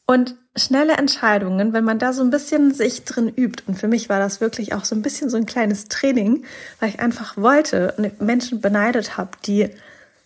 Und 0.06 0.36
schnelle 0.54 0.98
Entscheidungen, 0.98 1.72
wenn 1.72 1.84
man 1.84 1.98
da 1.98 2.12
so 2.12 2.22
ein 2.22 2.28
bisschen 2.28 2.74
sich 2.74 3.04
drin 3.04 3.28
übt, 3.28 3.62
und 3.66 3.76
für 3.76 3.88
mich 3.88 4.10
war 4.10 4.18
das 4.18 4.42
wirklich 4.42 4.74
auch 4.74 4.84
so 4.84 4.94
ein 4.94 5.00
bisschen 5.00 5.30
so 5.30 5.38
ein 5.38 5.46
kleines 5.46 5.86
Training, 5.86 6.44
weil 6.78 6.90
ich 6.90 7.00
einfach 7.00 7.38
wollte 7.38 7.94
und 7.96 8.20
Menschen 8.20 8.60
beneidet 8.60 9.16
habe, 9.16 9.30
die 9.46 9.70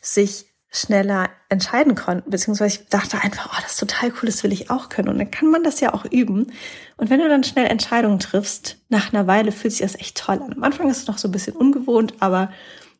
sich 0.01 0.48
schneller 0.71 1.31
entscheiden 1.49 1.95
konnten, 1.95 2.31
beziehungsweise 2.31 2.81
ich 2.81 2.89
dachte 2.89 3.23
einfach, 3.23 3.51
oh, 3.53 3.63
das 3.63 3.73
ist 3.73 3.81
total 3.81 4.11
cool, 4.11 4.27
das 4.27 4.43
will 4.43 4.53
ich 4.53 4.71
auch 4.71 4.91
können. 4.91 5.09
Und 5.09 5.19
dann 5.19 5.31
kann 5.31 5.51
man 5.51 5.65
das 5.65 5.81
ja 5.81 5.95
auch 5.95 6.05
üben. 6.05 6.53
Und 6.99 7.09
wenn 7.09 7.21
du 7.21 7.29
dann 7.29 7.45
schnell 7.45 7.67
Entscheidungen 7.67 8.19
triffst, 8.19 8.77
nach 8.89 9.13
einer 9.13 9.27
Weile 9.27 9.51
fühlt 9.51 9.73
sich 9.73 9.83
das 9.83 9.95
echt 9.95 10.19
toll 10.19 10.43
an. 10.43 10.53
Am 10.53 10.65
Anfang 10.65 10.91
ist 10.91 10.99
es 10.99 11.07
noch 11.07 11.19
so 11.19 11.29
ein 11.29 11.33
bisschen 11.33 11.57
ungewohnt, 11.57 12.15
aber 12.21 12.53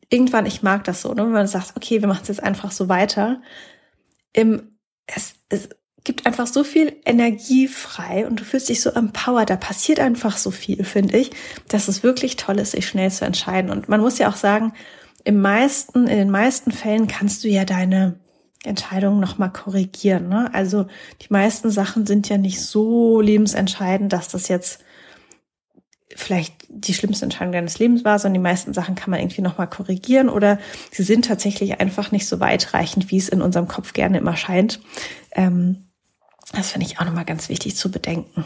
irgendwann, 0.09 0.47
ich 0.47 0.63
mag 0.63 0.85
das 0.85 1.03
so, 1.03 1.13
ne? 1.13 1.25
wenn 1.25 1.33
man 1.33 1.47
sagt, 1.47 1.77
okay, 1.77 2.01
wir 2.01 2.09
machen 2.09 2.23
es 2.23 2.29
jetzt 2.29 2.43
einfach 2.43 2.73
so 2.73 2.89
weiter. 2.89 3.43
Im, 4.33 4.79
es, 5.07 5.35
es 5.51 5.69
gibt 6.05 6.25
einfach 6.25 6.47
so 6.47 6.65
viel 6.65 6.97
Energie 7.05 7.69
frei 7.69 8.27
und 8.27 8.41
du 8.41 8.45
fühlst 8.45 8.71
dich 8.71 8.81
so 8.81 8.89
empowered. 8.89 9.51
Da 9.51 9.57
passiert 9.57 10.01
einfach 10.01 10.39
so 10.39 10.51
viel, 10.51 10.85
finde 10.85 11.19
ich, 11.19 11.33
dass 11.69 11.89
es 11.89 12.03
wirklich 12.03 12.37
toll 12.37 12.59
ist, 12.59 12.71
sich 12.71 12.89
schnell 12.89 13.11
zu 13.11 13.27
entscheiden. 13.27 13.71
Und 13.71 13.91
man 13.91 14.01
muss 14.01 14.19
ja 14.19 14.31
auch 14.31 14.37
sagen, 14.37 14.73
im 15.25 15.41
meisten, 15.41 16.07
in 16.07 16.17
den 16.17 16.31
meisten 16.31 16.73
Fällen 16.73 17.07
kannst 17.07 17.45
du 17.45 17.49
ja 17.49 17.65
deine 17.65 18.19
Entscheidungen 18.65 19.21
nochmal 19.21 19.53
korrigieren. 19.53 20.29
Ne? 20.29 20.53
Also 20.53 20.87
die 21.23 21.33
meisten 21.33 21.71
Sachen 21.71 22.07
sind 22.07 22.29
ja 22.29 22.39
nicht 22.39 22.61
so 22.61 23.21
lebensentscheidend, 23.21 24.13
dass 24.13 24.29
das 24.29 24.49
jetzt 24.49 24.81
vielleicht 26.17 26.55
die 26.69 26.95
schlimmste 26.95 27.25
Entscheidung 27.25 27.53
deines 27.53 27.79
Lebens 27.79 28.05
war, 28.05 28.19
sondern 28.19 28.35
die 28.35 28.49
meisten 28.49 28.75
Sachen 28.75 28.95
kann 28.95 29.11
man 29.11 29.21
irgendwie 29.21 29.43
nochmal 29.43 29.69
korrigieren 29.69 30.29
oder 30.29 30.59
sie 30.91 31.05
sind 31.05 31.27
tatsächlich 31.27 31.81
einfach 31.81 32.11
nicht 32.11 32.27
so 32.27 32.41
weitreichend, 32.41 33.11
wie 33.11 33.19
es 33.19 33.29
in 33.29 33.43
unserem 33.43 33.69
Kopf 33.69 33.93
gerne 33.93 34.19
immer 34.19 34.37
scheint. 34.37 34.81
Ähm, 35.33 35.89
das 36.53 36.73
finde 36.73 36.87
ich 36.87 36.99
auch 36.99 37.05
nochmal 37.05 37.25
ganz 37.25 37.49
wichtig 37.49 37.77
zu 37.77 37.91
bedenken. 37.91 38.45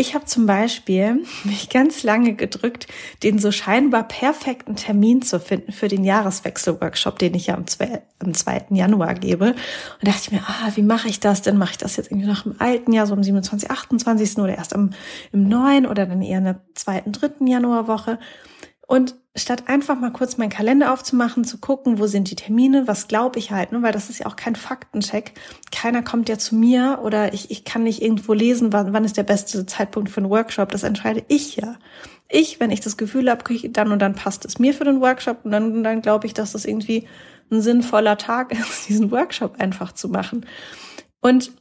Ich 0.00 0.14
habe 0.14 0.24
zum 0.24 0.46
Beispiel 0.46 1.26
mich 1.44 1.68
ganz 1.68 2.02
lange 2.04 2.32
gedrückt, 2.32 2.86
den 3.22 3.38
so 3.38 3.52
scheinbar 3.52 4.08
perfekten 4.08 4.74
Termin 4.74 5.20
zu 5.20 5.38
finden 5.38 5.72
für 5.72 5.88
den 5.88 6.04
Jahreswechselworkshop, 6.04 7.18
den 7.18 7.34
ich 7.34 7.48
ja 7.48 7.54
am 7.54 7.66
2. 7.66 8.00
Am 8.20 8.32
2. 8.32 8.68
Januar 8.70 9.12
gebe. 9.12 9.50
Und 9.50 10.08
dachte 10.08 10.20
ich 10.22 10.32
mir, 10.32 10.40
ah, 10.46 10.70
wie 10.74 10.82
mache 10.82 11.08
ich 11.08 11.20
das 11.20 11.42
denn? 11.42 11.58
Mache 11.58 11.72
ich 11.72 11.78
das 11.78 11.96
jetzt 11.96 12.10
irgendwie 12.10 12.28
noch 12.28 12.46
im 12.46 12.54
alten 12.58 12.94
Jahr, 12.94 13.06
so 13.06 13.12
am 13.12 13.22
27., 13.22 13.70
28. 13.70 14.38
oder 14.38 14.56
erst 14.56 14.74
am, 14.74 14.90
im 15.32 15.46
neuen 15.46 15.84
oder 15.84 16.06
dann 16.06 16.22
eher 16.22 16.38
in 16.38 16.44
der 16.44 16.60
zweiten, 16.74 17.12
dritten 17.12 17.46
Januarwoche? 17.46 18.18
Und 18.86 19.16
statt 19.40 19.64
einfach 19.66 19.98
mal 19.98 20.12
kurz 20.12 20.36
meinen 20.36 20.50
Kalender 20.50 20.92
aufzumachen, 20.92 21.44
zu 21.44 21.58
gucken, 21.58 21.98
wo 21.98 22.06
sind 22.06 22.30
die 22.30 22.36
Termine, 22.36 22.86
was 22.86 23.08
glaube 23.08 23.38
ich 23.38 23.50
halt, 23.50 23.72
ne? 23.72 23.82
weil 23.82 23.92
das 23.92 24.10
ist 24.10 24.20
ja 24.20 24.26
auch 24.26 24.36
kein 24.36 24.56
Faktencheck. 24.56 25.32
Keiner 25.72 26.02
kommt 26.02 26.28
ja 26.28 26.38
zu 26.38 26.54
mir 26.54 27.00
oder 27.02 27.32
ich, 27.32 27.50
ich 27.50 27.64
kann 27.64 27.82
nicht 27.82 28.02
irgendwo 28.02 28.32
lesen, 28.32 28.72
wann, 28.72 28.92
wann 28.92 29.04
ist 29.04 29.16
der 29.16 29.22
beste 29.22 29.66
Zeitpunkt 29.66 30.10
für 30.10 30.18
einen 30.18 30.30
Workshop. 30.30 30.70
Das 30.70 30.82
entscheide 30.82 31.24
ich 31.28 31.56
ja. 31.56 31.76
Ich, 32.28 32.60
wenn 32.60 32.70
ich 32.70 32.80
das 32.80 32.96
Gefühl 32.96 33.30
habe, 33.30 33.44
dann 33.70 33.92
und 33.92 33.98
dann 33.98 34.14
passt 34.14 34.44
es 34.44 34.58
mir 34.58 34.74
für 34.74 34.84
den 34.84 35.00
Workshop 35.00 35.44
und 35.44 35.50
dann, 35.50 35.82
dann 35.82 36.02
glaube 36.02 36.26
ich, 36.26 36.34
dass 36.34 36.52
das 36.52 36.64
irgendwie 36.64 37.06
ein 37.50 37.60
sinnvoller 37.60 38.18
Tag 38.18 38.52
ist, 38.58 38.88
diesen 38.88 39.10
Workshop 39.10 39.60
einfach 39.60 39.92
zu 39.92 40.08
machen. 40.08 40.46
Und 41.20 41.52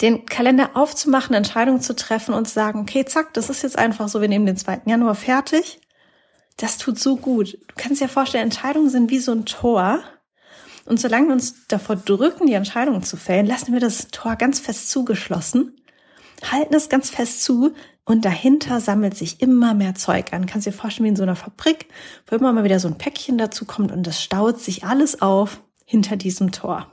den 0.00 0.26
Kalender 0.26 0.70
aufzumachen, 0.74 1.34
Entscheidungen 1.34 1.80
zu 1.80 1.94
treffen 1.94 2.34
und 2.34 2.46
zu 2.46 2.54
sagen, 2.54 2.80
okay, 2.80 3.04
zack, 3.04 3.32
das 3.34 3.50
ist 3.50 3.62
jetzt 3.62 3.78
einfach 3.78 4.08
so, 4.08 4.20
wir 4.20 4.28
nehmen 4.28 4.46
den 4.46 4.56
2. 4.56 4.82
Januar 4.86 5.14
fertig 5.14 5.80
das 6.58 6.76
tut 6.76 6.98
so 6.98 7.16
gut. 7.16 7.54
Du 7.68 7.74
kannst 7.76 8.02
dir 8.02 8.08
vorstellen, 8.08 8.44
Entscheidungen 8.44 8.90
sind 8.90 9.10
wie 9.10 9.20
so 9.20 9.32
ein 9.32 9.46
Tor. 9.46 10.00
Und 10.84 11.00
solange 11.00 11.28
wir 11.28 11.32
uns 11.32 11.66
davor 11.68 11.96
drücken, 11.96 12.46
die 12.46 12.54
Entscheidungen 12.54 13.02
zu 13.02 13.16
fällen, 13.16 13.46
lassen 13.46 13.72
wir 13.72 13.80
das 13.80 14.08
Tor 14.08 14.36
ganz 14.36 14.58
fest 14.58 14.90
zugeschlossen, 14.90 15.80
halten 16.50 16.74
es 16.74 16.88
ganz 16.88 17.10
fest 17.10 17.44
zu 17.44 17.74
und 18.04 18.24
dahinter 18.24 18.80
sammelt 18.80 19.16
sich 19.16 19.40
immer 19.40 19.74
mehr 19.74 19.94
Zeug 19.94 20.32
an. 20.32 20.46
Kannst 20.46 20.66
dir 20.66 20.72
vorstellen, 20.72 21.04
wie 21.04 21.10
in 21.10 21.16
so 21.16 21.22
einer 21.22 21.36
Fabrik, 21.36 21.86
wo 22.26 22.36
immer 22.36 22.52
mal 22.52 22.64
wieder 22.64 22.80
so 22.80 22.88
ein 22.88 22.98
Päckchen 22.98 23.38
dazu 23.38 23.64
kommt 23.64 23.92
und 23.92 24.06
das 24.06 24.22
staut 24.22 24.60
sich 24.60 24.84
alles 24.84 25.22
auf 25.22 25.60
hinter 25.84 26.16
diesem 26.16 26.50
Tor. 26.50 26.90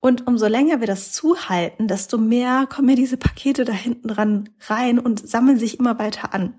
Und 0.00 0.26
umso 0.28 0.46
länger 0.46 0.80
wir 0.80 0.86
das 0.86 1.12
zuhalten, 1.12 1.88
desto 1.88 2.18
mehr 2.18 2.66
kommen 2.68 2.90
ja 2.90 2.94
diese 2.94 3.16
Pakete 3.16 3.64
da 3.64 3.72
hinten 3.72 4.08
dran 4.08 4.50
rein 4.68 4.98
und 4.98 5.26
sammeln 5.26 5.58
sich 5.58 5.80
immer 5.80 5.98
weiter 5.98 6.34
an. 6.34 6.54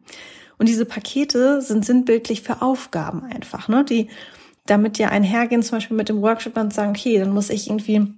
Und 0.59 0.67
diese 0.67 0.85
Pakete 0.85 1.61
sind 1.61 1.85
sinnbildlich 1.85 2.43
für 2.43 2.61
Aufgaben 2.61 3.23
einfach, 3.23 3.67
ne? 3.67 3.83
Die 3.83 4.09
damit 4.65 4.99
ja 4.99 5.09
einhergehen, 5.09 5.63
zum 5.63 5.77
Beispiel 5.77 5.97
mit 5.97 6.09
dem 6.09 6.21
Workshop 6.21 6.55
und 6.57 6.73
sagen, 6.73 6.91
okay, 6.91 7.17
dann 7.17 7.33
muss 7.33 7.49
ich 7.49 7.67
irgendwie 7.67 8.13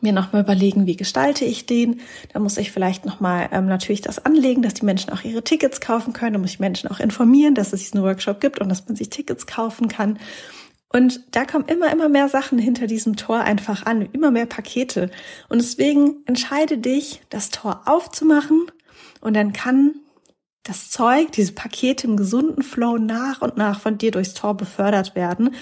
mir 0.00 0.12
nochmal 0.12 0.42
überlegen, 0.42 0.86
wie 0.86 0.96
gestalte 0.96 1.44
ich 1.44 1.66
den. 1.66 2.00
Da 2.32 2.38
muss 2.38 2.56
ich 2.58 2.70
vielleicht 2.70 3.04
nochmal 3.04 3.48
ähm, 3.52 3.66
natürlich 3.66 4.00
das 4.00 4.24
anlegen, 4.24 4.62
dass 4.62 4.74
die 4.74 4.84
Menschen 4.84 5.12
auch 5.12 5.24
ihre 5.24 5.42
Tickets 5.42 5.80
kaufen 5.80 6.12
können. 6.12 6.34
Da 6.34 6.38
muss 6.38 6.50
ich 6.50 6.60
Menschen 6.60 6.90
auch 6.90 7.00
informieren, 7.00 7.54
dass 7.54 7.72
es 7.72 7.80
diesen 7.80 8.02
Workshop 8.02 8.40
gibt 8.40 8.60
und 8.60 8.68
dass 8.68 8.86
man 8.86 8.96
sich 8.96 9.10
Tickets 9.10 9.46
kaufen 9.46 9.88
kann. 9.88 10.18
Und 10.88 11.22
da 11.32 11.44
kommen 11.44 11.64
immer, 11.66 11.90
immer 11.90 12.08
mehr 12.08 12.28
Sachen 12.28 12.58
hinter 12.58 12.86
diesem 12.86 13.16
Tor 13.16 13.40
einfach 13.40 13.84
an, 13.84 14.08
immer 14.12 14.30
mehr 14.30 14.46
Pakete. 14.46 15.10
Und 15.48 15.60
deswegen 15.60 16.22
entscheide 16.26 16.78
dich, 16.78 17.20
das 17.30 17.50
Tor 17.50 17.82
aufzumachen 17.86 18.66
und 19.20 19.34
dann 19.34 19.52
kann 19.52 19.96
das 20.64 20.90
Zeug, 20.90 21.30
diese 21.32 21.52
Pakete 21.52 22.06
im 22.06 22.16
gesunden 22.16 22.62
Flow 22.62 22.98
nach 22.98 23.42
und 23.42 23.56
nach 23.56 23.80
von 23.80 23.98
dir 23.98 24.10
durchs 24.10 24.34
Tor 24.34 24.56
befördert 24.56 25.14
werden 25.14 25.54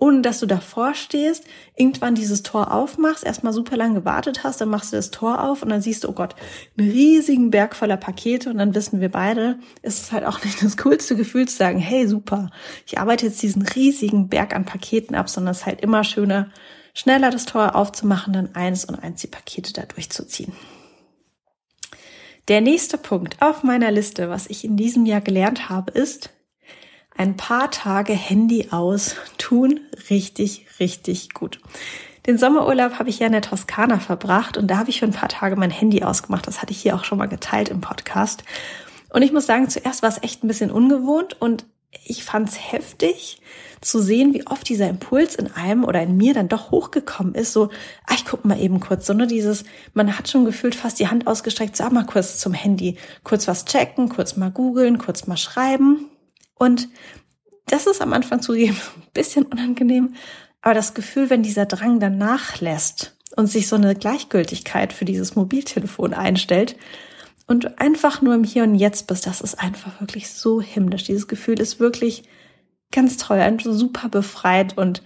ohne 0.00 0.22
dass 0.22 0.38
du 0.38 0.46
davor 0.46 0.94
stehst, 0.94 1.44
irgendwann 1.76 2.14
dieses 2.14 2.42
Tor 2.42 2.72
aufmachst, 2.72 3.24
erstmal 3.24 3.52
super 3.52 3.76
lange 3.76 3.94
gewartet 3.94 4.44
hast, 4.44 4.60
dann 4.60 4.68
machst 4.68 4.92
du 4.92 4.96
das 4.96 5.10
Tor 5.10 5.42
auf 5.42 5.62
und 5.62 5.70
dann 5.70 5.82
siehst 5.82 6.04
du, 6.04 6.08
oh 6.08 6.12
Gott, 6.12 6.36
einen 6.78 6.90
riesigen 6.90 7.50
Berg 7.50 7.74
voller 7.74 7.96
Pakete 7.96 8.50
und 8.50 8.58
dann 8.58 8.74
wissen 8.74 9.00
wir 9.00 9.10
beide, 9.10 9.58
ist 9.82 10.02
es 10.02 10.12
halt 10.12 10.24
auch 10.24 10.42
nicht 10.44 10.62
das 10.62 10.76
coolste 10.76 11.16
Gefühl 11.16 11.48
zu 11.48 11.56
sagen, 11.56 11.78
hey, 11.78 12.06
super, 12.06 12.50
ich 12.86 12.98
arbeite 12.98 13.26
jetzt 13.26 13.42
diesen 13.42 13.62
riesigen 13.62 14.28
Berg 14.28 14.54
an 14.54 14.64
Paketen 14.64 15.16
ab, 15.16 15.28
sondern 15.28 15.52
es 15.52 15.58
ist 15.58 15.66
halt 15.66 15.80
immer 15.80 16.04
schöner, 16.04 16.50
schneller 16.94 17.30
das 17.30 17.44
Tor 17.44 17.74
aufzumachen, 17.74 18.32
dann 18.32 18.54
eins 18.54 18.84
und 18.84 18.94
eins 18.94 19.20
die 19.20 19.26
Pakete 19.26 19.72
da 19.72 19.82
durchzuziehen. 19.82 20.52
Der 22.48 22.62
nächste 22.62 22.96
Punkt 22.96 23.36
auf 23.40 23.62
meiner 23.62 23.90
Liste, 23.90 24.30
was 24.30 24.46
ich 24.46 24.64
in 24.64 24.78
diesem 24.78 25.04
Jahr 25.04 25.20
gelernt 25.20 25.68
habe, 25.68 25.92
ist, 25.92 26.30
ein 27.14 27.36
paar 27.36 27.70
Tage 27.70 28.14
Handy 28.14 28.68
aus 28.70 29.16
tun 29.36 29.80
richtig, 30.08 30.66
richtig 30.80 31.34
gut. 31.34 31.60
Den 32.26 32.38
Sommerurlaub 32.38 32.98
habe 32.98 33.10
ich 33.10 33.18
ja 33.18 33.26
in 33.26 33.32
der 33.32 33.42
Toskana 33.42 33.98
verbracht 33.98 34.56
und 34.56 34.68
da 34.68 34.78
habe 34.78 34.88
ich 34.88 35.00
für 35.00 35.06
ein 35.06 35.12
paar 35.12 35.28
Tage 35.28 35.56
mein 35.56 35.70
Handy 35.70 36.02
ausgemacht. 36.02 36.46
Das 36.46 36.62
hatte 36.62 36.72
ich 36.72 36.80
hier 36.80 36.94
auch 36.94 37.04
schon 37.04 37.18
mal 37.18 37.26
geteilt 37.26 37.68
im 37.68 37.82
Podcast. 37.82 38.44
Und 39.10 39.20
ich 39.20 39.32
muss 39.32 39.44
sagen, 39.44 39.68
zuerst 39.68 40.02
war 40.02 40.08
es 40.08 40.22
echt 40.22 40.42
ein 40.42 40.48
bisschen 40.48 40.70
ungewohnt 40.70 41.38
und 41.40 41.66
ich 42.04 42.24
fand 42.24 42.48
es 42.48 42.72
heftig 42.72 43.40
zu 43.80 44.00
sehen, 44.00 44.34
wie 44.34 44.46
oft 44.46 44.68
dieser 44.68 44.88
Impuls 44.88 45.34
in 45.34 45.52
einem 45.52 45.84
oder 45.84 46.02
in 46.02 46.16
mir 46.16 46.34
dann 46.34 46.48
doch 46.48 46.70
hochgekommen 46.70 47.34
ist. 47.34 47.52
So, 47.52 47.70
ah, 48.06 48.14
ich 48.14 48.24
guck 48.24 48.44
mal 48.44 48.60
eben 48.60 48.80
kurz. 48.80 49.06
So, 49.06 49.14
ne, 49.14 49.26
dieses, 49.26 49.64
man 49.94 50.18
hat 50.18 50.28
schon 50.28 50.44
gefühlt 50.44 50.74
fast 50.74 50.98
die 50.98 51.08
Hand 51.08 51.26
ausgestreckt, 51.26 51.76
sag 51.76 51.92
mal 51.92 52.04
kurz 52.04 52.38
zum 52.38 52.52
Handy, 52.52 52.98
kurz 53.24 53.46
was 53.46 53.64
checken, 53.64 54.08
kurz 54.08 54.36
mal 54.36 54.50
googeln, 54.50 54.98
kurz 54.98 55.26
mal 55.26 55.36
schreiben. 55.36 56.10
Und 56.54 56.88
das 57.66 57.86
ist 57.86 58.02
am 58.02 58.12
Anfang 58.12 58.42
zugegeben 58.42 58.76
ein 58.96 59.12
bisschen 59.14 59.44
unangenehm, 59.44 60.14
aber 60.60 60.74
das 60.74 60.94
Gefühl, 60.94 61.30
wenn 61.30 61.42
dieser 61.42 61.66
Drang 61.66 62.00
dann 62.00 62.18
nachlässt 62.18 63.16
und 63.36 63.46
sich 63.46 63.68
so 63.68 63.76
eine 63.76 63.94
Gleichgültigkeit 63.94 64.92
für 64.92 65.04
dieses 65.04 65.36
Mobiltelefon 65.36 66.14
einstellt 66.14 66.76
und 67.48 67.80
einfach 67.80 68.22
nur 68.22 68.34
im 68.34 68.44
Hier 68.44 68.62
und 68.62 68.74
Jetzt 68.76 69.06
bist, 69.06 69.26
das 69.26 69.40
ist 69.40 69.56
einfach 69.56 70.00
wirklich 70.00 70.30
so 70.30 70.60
himmlisch. 70.60 71.04
Dieses 71.04 71.26
Gefühl 71.26 71.58
ist 71.58 71.80
wirklich 71.80 72.24
ganz 72.92 73.16
toll, 73.16 73.40
einfach 73.40 73.72
super 73.72 74.08
befreit 74.08 74.78
und 74.78 75.02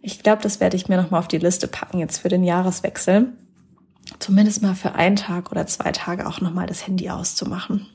ich 0.00 0.22
glaube, 0.22 0.42
das 0.42 0.60
werde 0.60 0.76
ich 0.76 0.88
mir 0.88 0.96
nochmal 0.96 1.20
auf 1.20 1.28
die 1.28 1.38
Liste 1.38 1.66
packen 1.66 1.98
jetzt 1.98 2.18
für 2.18 2.28
den 2.28 2.44
Jahreswechsel. 2.44 3.32
Zumindest 4.20 4.62
mal 4.62 4.74
für 4.74 4.94
einen 4.94 5.16
Tag 5.16 5.50
oder 5.50 5.66
zwei 5.66 5.92
Tage 5.92 6.26
auch 6.26 6.40
nochmal 6.40 6.66
das 6.66 6.86
Handy 6.86 7.10
auszumachen. 7.10 7.86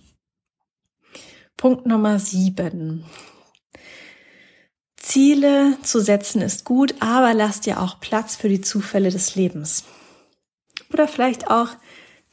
Punkt 1.55 1.85
Nummer 1.85 2.19
sieben. 2.19 3.05
Ziele 4.97 5.77
zu 5.83 6.01
setzen 6.01 6.41
ist 6.41 6.65
gut, 6.65 6.95
aber 6.99 7.33
lass 7.33 7.61
dir 7.61 7.79
auch 7.79 7.99
Platz 7.99 8.35
für 8.35 8.49
die 8.49 8.61
Zufälle 8.61 9.09
des 9.09 9.35
Lebens. 9.35 9.85
Oder 10.91 11.07
vielleicht 11.07 11.49
auch 11.49 11.69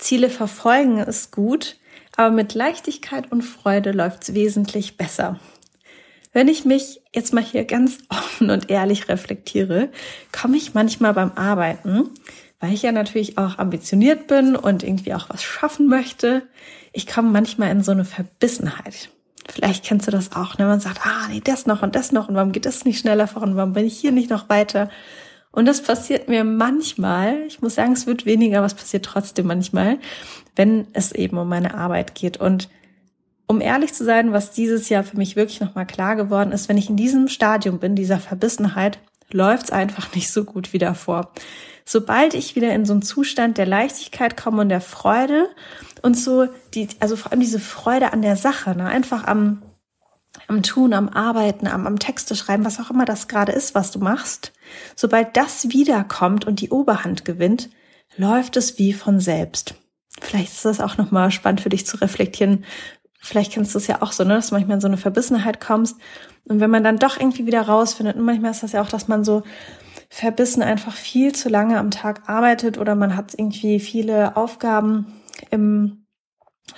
Ziele 0.00 0.30
verfolgen 0.30 0.98
ist 0.98 1.32
gut, 1.32 1.76
aber 2.16 2.30
mit 2.30 2.54
Leichtigkeit 2.54 3.30
und 3.30 3.42
Freude 3.42 3.92
läuft's 3.92 4.34
wesentlich 4.34 4.96
besser. 4.96 5.38
Wenn 6.32 6.48
ich 6.48 6.64
mich 6.64 7.00
jetzt 7.14 7.32
mal 7.32 7.42
hier 7.42 7.64
ganz 7.64 7.98
offen 8.08 8.50
und 8.50 8.70
ehrlich 8.70 9.08
reflektiere, 9.08 9.90
komme 10.32 10.56
ich 10.56 10.74
manchmal 10.74 11.14
beim 11.14 11.32
Arbeiten, 11.32 12.10
weil 12.60 12.74
ich 12.74 12.82
ja 12.82 12.92
natürlich 12.92 13.38
auch 13.38 13.58
ambitioniert 13.58 14.26
bin 14.26 14.56
und 14.56 14.82
irgendwie 14.82 15.14
auch 15.14 15.30
was 15.30 15.42
schaffen 15.42 15.86
möchte, 15.88 16.42
ich 16.92 17.06
komme 17.06 17.30
manchmal 17.30 17.70
in 17.70 17.82
so 17.82 17.92
eine 17.92 18.04
Verbissenheit. 18.04 19.10
Vielleicht 19.48 19.84
kennst 19.84 20.06
du 20.06 20.10
das 20.10 20.32
auch, 20.32 20.58
ne? 20.58 20.66
Man 20.66 20.80
sagt, 20.80 21.00
ah, 21.04 21.28
nee, 21.28 21.40
das 21.42 21.66
noch 21.66 21.82
und 21.82 21.94
das 21.94 22.12
noch 22.12 22.28
und 22.28 22.34
warum 22.34 22.52
geht 22.52 22.66
das 22.66 22.84
nicht 22.84 23.00
schneller 23.00 23.26
voran? 23.26 23.56
Warum 23.56 23.72
bin 23.72 23.86
ich 23.86 23.98
hier 23.98 24.12
nicht 24.12 24.30
noch 24.30 24.48
weiter? 24.48 24.90
Und 25.52 25.66
das 25.66 25.82
passiert 25.82 26.28
mir 26.28 26.44
manchmal. 26.44 27.42
Ich 27.46 27.60
muss 27.60 27.74
sagen, 27.74 27.92
es 27.92 28.06
wird 28.06 28.24
weniger, 28.24 28.58
aber 28.58 28.66
es 28.66 28.74
passiert 28.74 29.04
trotzdem 29.04 29.46
manchmal, 29.46 29.98
wenn 30.54 30.86
es 30.92 31.12
eben 31.12 31.38
um 31.38 31.48
meine 31.48 31.74
Arbeit 31.74 32.14
geht. 32.14 32.36
Und 32.36 32.68
um 33.46 33.60
ehrlich 33.60 33.92
zu 33.92 34.04
sein, 34.04 34.32
was 34.32 34.52
dieses 34.52 34.88
Jahr 34.88 35.02
für 35.02 35.16
mich 35.16 35.34
wirklich 35.34 35.60
nochmal 35.60 35.86
klar 35.86 36.14
geworden 36.14 36.52
ist, 36.52 36.68
wenn 36.68 36.78
ich 36.78 36.88
in 36.88 36.96
diesem 36.96 37.26
Stadium 37.26 37.80
bin, 37.80 37.96
dieser 37.96 38.20
Verbissenheit, 38.20 39.00
läuft 39.32 39.64
es 39.64 39.70
einfach 39.72 40.14
nicht 40.14 40.30
so 40.30 40.44
gut 40.44 40.72
wie 40.72 40.78
davor. 40.78 41.32
Sobald 41.84 42.34
ich 42.34 42.54
wieder 42.54 42.72
in 42.72 42.84
so 42.84 42.92
einen 42.92 43.02
Zustand 43.02 43.58
der 43.58 43.66
Leichtigkeit 43.66 44.36
komme 44.36 44.60
und 44.62 44.68
der 44.68 44.80
Freude 44.80 45.48
und 46.02 46.16
so 46.16 46.46
die, 46.74 46.86
also 47.00 47.16
vor 47.16 47.32
allem 47.32 47.40
diese 47.40 47.58
Freude 47.58 48.12
an 48.12 48.22
der 48.22 48.36
Sache, 48.36 48.76
ne? 48.76 48.86
einfach 48.86 49.26
am, 49.26 49.62
am 50.50 50.62
Tun, 50.62 50.92
am 50.92 51.08
Arbeiten, 51.08 51.66
am, 51.66 51.86
am 51.86 51.98
Texte 51.98 52.34
schreiben, 52.34 52.64
was 52.64 52.80
auch 52.80 52.90
immer 52.90 53.04
das 53.04 53.28
gerade 53.28 53.52
ist, 53.52 53.74
was 53.74 53.90
du 53.92 54.00
machst. 54.00 54.52
Sobald 54.96 55.36
das 55.36 55.70
wiederkommt 55.70 56.44
und 56.44 56.60
die 56.60 56.70
Oberhand 56.70 57.24
gewinnt, 57.24 57.70
läuft 58.16 58.56
es 58.56 58.78
wie 58.78 58.92
von 58.92 59.20
selbst. 59.20 59.74
Vielleicht 60.20 60.52
ist 60.52 60.64
das 60.64 60.80
auch 60.80 60.96
nochmal 60.96 61.30
spannend 61.30 61.60
für 61.60 61.68
dich 61.68 61.86
zu 61.86 61.96
reflektieren. 61.98 62.64
Vielleicht 63.20 63.52
kennst 63.52 63.74
du 63.74 63.78
es 63.78 63.86
ja 63.86 64.02
auch 64.02 64.12
so, 64.12 64.24
ne, 64.24 64.34
dass 64.34 64.48
du 64.48 64.54
manchmal 64.54 64.76
in 64.76 64.80
so 64.80 64.88
eine 64.88 64.96
Verbissenheit 64.96 65.60
kommst. 65.60 65.96
Und 66.44 66.60
wenn 66.60 66.70
man 66.70 66.82
dann 66.82 66.98
doch 66.98 67.18
irgendwie 67.18 67.46
wieder 67.46 67.62
rausfindet, 67.62 68.16
und 68.16 68.24
manchmal 68.24 68.50
ist 68.50 68.62
das 68.62 68.72
ja 68.72 68.82
auch, 68.82 68.88
dass 68.88 69.08
man 69.08 69.24
so 69.24 69.42
verbissen 70.08 70.62
einfach 70.62 70.94
viel 70.94 71.32
zu 71.32 71.48
lange 71.48 71.78
am 71.78 71.92
Tag 71.92 72.28
arbeitet 72.28 72.76
oder 72.76 72.96
man 72.96 73.16
hat 73.16 73.34
irgendwie 73.36 73.78
viele 73.78 74.36
Aufgaben 74.36 75.06
im, 75.50 75.99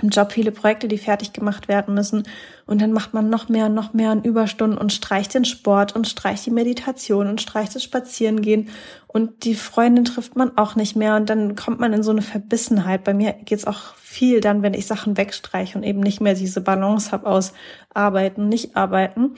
im 0.00 0.10
Job 0.10 0.32
viele 0.32 0.52
Projekte, 0.52 0.88
die 0.88 0.98
fertig 0.98 1.32
gemacht 1.32 1.68
werden 1.68 1.94
müssen. 1.94 2.22
Und 2.66 2.80
dann 2.80 2.92
macht 2.92 3.14
man 3.14 3.28
noch 3.28 3.48
mehr 3.48 3.66
und 3.66 3.74
noch 3.74 3.92
mehr 3.92 4.10
an 4.10 4.22
Überstunden 4.22 4.78
und 4.78 4.92
streicht 4.92 5.34
den 5.34 5.44
Sport 5.44 5.94
und 5.94 6.08
streicht 6.08 6.46
die 6.46 6.50
Meditation 6.50 7.26
und 7.26 7.40
streicht 7.40 7.74
das 7.74 7.82
Spazierengehen. 7.82 8.68
Und 9.06 9.44
die 9.44 9.54
Freundin 9.54 10.04
trifft 10.04 10.36
man 10.36 10.56
auch 10.56 10.76
nicht 10.76 10.96
mehr. 10.96 11.16
Und 11.16 11.28
dann 11.28 11.56
kommt 11.56 11.80
man 11.80 11.92
in 11.92 12.02
so 12.02 12.10
eine 12.10 12.22
Verbissenheit. 12.22 13.04
Bei 13.04 13.14
mir 13.14 13.32
geht's 13.32 13.66
auch 13.66 13.94
viel 13.96 14.40
dann, 14.40 14.62
wenn 14.62 14.74
ich 14.74 14.86
Sachen 14.86 15.16
wegstreiche 15.16 15.76
und 15.76 15.84
eben 15.84 16.00
nicht 16.00 16.20
mehr 16.20 16.34
diese 16.34 16.60
Balance 16.60 17.12
habe 17.12 17.26
aus 17.26 17.52
Arbeiten, 17.92 18.48
nicht 18.48 18.76
arbeiten. 18.76 19.34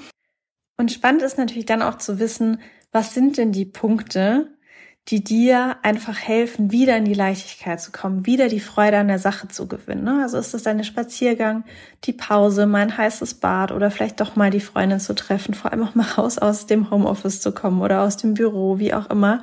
Und 0.77 0.93
spannend 0.93 1.23
ist 1.23 1.38
natürlich 1.38 1.67
dann 1.67 1.83
auch 1.83 1.99
zu 1.99 2.19
wissen, 2.19 2.61
was 2.93 3.14
sind 3.14 3.38
denn 3.38 3.53
die 3.53 3.64
Punkte, 3.64 4.54
die 5.09 5.23
dir 5.23 5.77
einfach 5.83 6.19
helfen, 6.19 6.73
wieder 6.73 6.97
in 6.97 7.05
die 7.05 7.14
Leichtigkeit 7.14 7.81
zu 7.81 7.93
kommen, 7.93 8.25
wieder 8.25 8.49
die 8.49 8.61
Freude 8.61 8.99
an 8.99 9.09
der 9.09 9.19
Sache 9.19 9.49
zu 9.49 9.69
gewinnen. 9.69 10.05
Ne? 10.05 10.23
Also 10.23 10.38
ist 10.38 10.55
es 10.55 10.62
dein 10.62 10.83
Spaziergang, 10.83 11.64
die 12.05 12.14
Pause, 12.14 12.67
mein 12.67 12.97
heißes 12.97 13.35
Bad 13.35 13.71
oder 13.71 13.90
vielleicht 13.90 14.21
doch 14.21 14.35
mal 14.35 14.51
die 14.51 14.61
Freundin 14.61 15.01
zu 15.01 15.14
treffen, 15.14 15.53
vor 15.53 15.73
allem 15.73 15.83
auch 15.83 15.95
mal 15.95 16.07
raus 16.07 16.38
aus 16.38 16.67
dem 16.67 16.90
Homeoffice 16.90 17.43
zu 17.43 17.53
kommen 17.53 17.83
oder 17.83 18.01
aus 18.03 18.17
dem 18.17 18.33
Büro, 18.33 18.79
wie 18.79 18.95
auch 18.95 19.11
immer. 19.11 19.43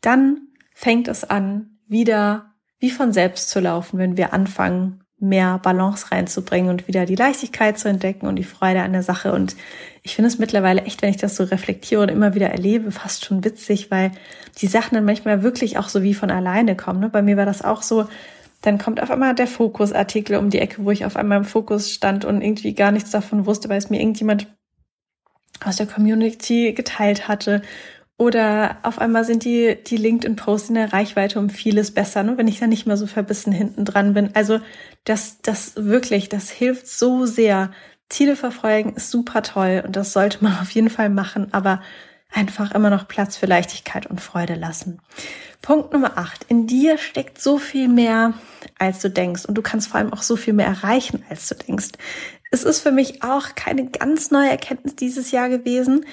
Dann 0.00 0.48
fängt 0.74 1.08
es 1.08 1.24
an, 1.24 1.78
wieder 1.86 2.54
wie 2.78 2.90
von 2.90 3.12
selbst 3.12 3.50
zu 3.50 3.60
laufen, 3.60 3.98
wenn 3.98 4.16
wir 4.16 4.32
anfangen, 4.32 5.01
mehr 5.22 5.58
Balance 5.62 6.10
reinzubringen 6.10 6.70
und 6.70 6.88
wieder 6.88 7.06
die 7.06 7.14
Leichtigkeit 7.14 7.78
zu 7.78 7.88
entdecken 7.88 8.26
und 8.26 8.36
die 8.36 8.44
Freude 8.44 8.82
an 8.82 8.92
der 8.92 9.02
Sache. 9.02 9.32
Und 9.32 9.56
ich 10.02 10.16
finde 10.16 10.28
es 10.28 10.38
mittlerweile 10.38 10.82
echt, 10.82 11.00
wenn 11.00 11.10
ich 11.10 11.16
das 11.16 11.36
so 11.36 11.44
reflektiere 11.44 12.02
und 12.02 12.10
immer 12.10 12.34
wieder 12.34 12.50
erlebe, 12.50 12.90
fast 12.90 13.24
schon 13.24 13.44
witzig, 13.44 13.90
weil 13.90 14.10
die 14.58 14.66
Sachen 14.66 14.96
dann 14.96 15.04
manchmal 15.04 15.42
wirklich 15.42 15.78
auch 15.78 15.88
so 15.88 16.02
wie 16.02 16.14
von 16.14 16.30
alleine 16.30 16.76
kommen. 16.76 17.00
Ne? 17.00 17.08
Bei 17.08 17.22
mir 17.22 17.36
war 17.36 17.46
das 17.46 17.62
auch 17.62 17.82
so, 17.82 18.06
dann 18.62 18.78
kommt 18.78 19.02
auf 19.02 19.10
einmal 19.10 19.34
der 19.34 19.46
Fokusartikel 19.46 20.36
um 20.36 20.50
die 20.50 20.58
Ecke, 20.58 20.84
wo 20.84 20.90
ich 20.90 21.04
auf 21.04 21.16
einmal 21.16 21.38
im 21.38 21.44
Fokus 21.44 21.92
stand 21.92 22.24
und 22.24 22.42
irgendwie 22.42 22.74
gar 22.74 22.92
nichts 22.92 23.10
davon 23.10 23.46
wusste, 23.46 23.68
weil 23.68 23.78
es 23.78 23.90
mir 23.90 24.00
irgendjemand 24.00 24.48
aus 25.64 25.76
der 25.76 25.86
Community 25.86 26.72
geteilt 26.72 27.28
hatte. 27.28 27.62
Oder 28.18 28.76
auf 28.82 29.00
einmal 29.00 29.24
sind 29.24 29.44
die, 29.44 29.76
die 29.84 29.96
LinkedIn-Posts 29.96 30.68
in 30.68 30.74
der 30.76 30.92
Reichweite 30.92 31.40
um 31.40 31.50
vieles 31.50 31.92
besser, 31.92 32.22
ne? 32.22 32.38
wenn 32.38 32.46
ich 32.46 32.60
da 32.60 32.66
nicht 32.66 32.86
mehr 32.86 32.96
so 32.96 33.06
verbissen 33.06 33.52
hinten 33.52 33.84
dran 33.84 34.14
bin. 34.14 34.30
Also 34.34 34.60
das, 35.04 35.40
das 35.42 35.72
wirklich, 35.76 36.28
das 36.28 36.50
hilft 36.50 36.86
so 36.86 37.26
sehr. 37.26 37.72
Ziele 38.08 38.36
verfolgen 38.36 38.94
ist 38.94 39.10
super 39.10 39.42
toll 39.42 39.82
und 39.86 39.96
das 39.96 40.12
sollte 40.12 40.44
man 40.44 40.58
auf 40.60 40.70
jeden 40.70 40.90
Fall 40.90 41.08
machen, 41.08 41.48
aber 41.52 41.82
einfach 42.30 42.72
immer 42.72 42.90
noch 42.90 43.08
Platz 43.08 43.36
für 43.36 43.46
Leichtigkeit 43.46 44.06
und 44.06 44.20
Freude 44.20 44.54
lassen. 44.54 45.00
Punkt 45.60 45.92
Nummer 45.92 46.18
acht. 46.18 46.44
In 46.48 46.66
dir 46.66 46.98
steckt 46.98 47.40
so 47.40 47.58
viel 47.58 47.88
mehr, 47.88 48.34
als 48.78 49.00
du 49.00 49.10
denkst 49.10 49.44
und 49.44 49.54
du 49.54 49.62
kannst 49.62 49.88
vor 49.88 49.98
allem 49.98 50.12
auch 50.12 50.22
so 50.22 50.36
viel 50.36 50.54
mehr 50.54 50.66
erreichen, 50.66 51.24
als 51.28 51.48
du 51.48 51.54
denkst. 51.54 51.90
Es 52.50 52.64
ist 52.64 52.80
für 52.80 52.92
mich 52.92 53.22
auch 53.22 53.54
keine 53.54 53.86
ganz 53.86 54.30
neue 54.30 54.50
Erkenntnis 54.50 54.96
dieses 54.96 55.30
Jahr 55.30 55.48
gewesen, 55.48 56.04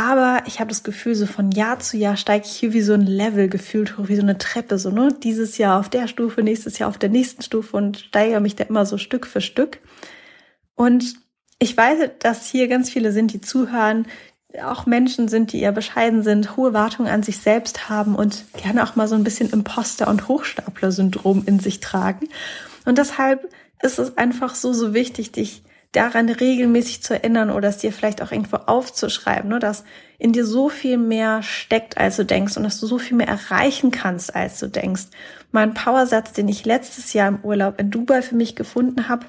aber 0.00 0.46
ich 0.46 0.60
habe 0.60 0.70
das 0.70 0.82
Gefühl, 0.82 1.14
so 1.14 1.26
von 1.26 1.50
Jahr 1.50 1.78
zu 1.78 1.98
Jahr 1.98 2.16
steige 2.16 2.46
ich 2.46 2.52
hier 2.52 2.72
wie 2.72 2.80
so 2.80 2.94
ein 2.94 3.06
Level 3.06 3.50
gefühlt 3.50 3.98
hoch, 3.98 4.08
wie 4.08 4.16
so 4.16 4.22
eine 4.22 4.38
Treppe, 4.38 4.78
so, 4.78 4.90
ne? 4.90 5.14
Dieses 5.22 5.58
Jahr 5.58 5.78
auf 5.78 5.90
der 5.90 6.08
Stufe, 6.08 6.42
nächstes 6.42 6.78
Jahr 6.78 6.88
auf 6.88 6.96
der 6.96 7.10
nächsten 7.10 7.42
Stufe 7.42 7.76
und 7.76 7.98
steigere 7.98 8.40
mich 8.40 8.56
da 8.56 8.64
immer 8.64 8.86
so 8.86 8.96
Stück 8.96 9.26
für 9.26 9.42
Stück. 9.42 9.78
Und 10.74 11.16
ich 11.58 11.76
weiß, 11.76 11.98
dass 12.18 12.46
hier 12.46 12.66
ganz 12.68 12.88
viele 12.88 13.12
sind, 13.12 13.34
die 13.34 13.42
zuhören, 13.42 14.06
auch 14.64 14.86
Menschen 14.86 15.28
sind, 15.28 15.52
die 15.52 15.60
eher 15.60 15.70
bescheiden 15.70 16.22
sind, 16.22 16.56
hohe 16.56 16.72
Wartungen 16.72 17.12
an 17.12 17.22
sich 17.22 17.36
selbst 17.36 17.90
haben 17.90 18.14
und 18.14 18.46
gerne 18.56 18.82
auch 18.82 18.96
mal 18.96 19.06
so 19.06 19.16
ein 19.16 19.22
bisschen 19.24 19.50
Imposter- 19.50 20.08
und 20.08 20.28
Hochstapler-Syndrom 20.28 21.42
in 21.44 21.60
sich 21.60 21.80
tragen. 21.80 22.30
Und 22.86 22.96
deshalb 22.96 23.52
ist 23.82 23.98
es 23.98 24.16
einfach 24.16 24.54
so, 24.54 24.72
so 24.72 24.94
wichtig, 24.94 25.32
dich 25.32 25.62
daran 25.92 26.28
regelmäßig 26.28 27.02
zu 27.02 27.14
erinnern 27.14 27.50
oder 27.50 27.68
es 27.68 27.78
dir 27.78 27.92
vielleicht 27.92 28.22
auch 28.22 28.30
irgendwo 28.30 28.56
aufzuschreiben, 28.56 29.50
ne, 29.50 29.58
dass 29.58 29.84
in 30.18 30.32
dir 30.32 30.46
so 30.46 30.68
viel 30.68 30.98
mehr 30.98 31.42
steckt, 31.42 31.98
als 31.98 32.16
du 32.16 32.24
denkst 32.24 32.56
und 32.56 32.62
dass 32.62 32.78
du 32.78 32.86
so 32.86 32.98
viel 32.98 33.16
mehr 33.16 33.28
erreichen 33.28 33.90
kannst, 33.90 34.34
als 34.34 34.58
du 34.60 34.68
denkst. 34.68 35.04
Mein 35.50 35.74
Powersatz, 35.74 36.32
den 36.32 36.48
ich 36.48 36.64
letztes 36.64 37.12
Jahr 37.12 37.28
im 37.28 37.40
Urlaub 37.42 37.80
in 37.80 37.90
Dubai 37.90 38.22
für 38.22 38.36
mich 38.36 38.54
gefunden 38.54 39.08
habe, 39.08 39.26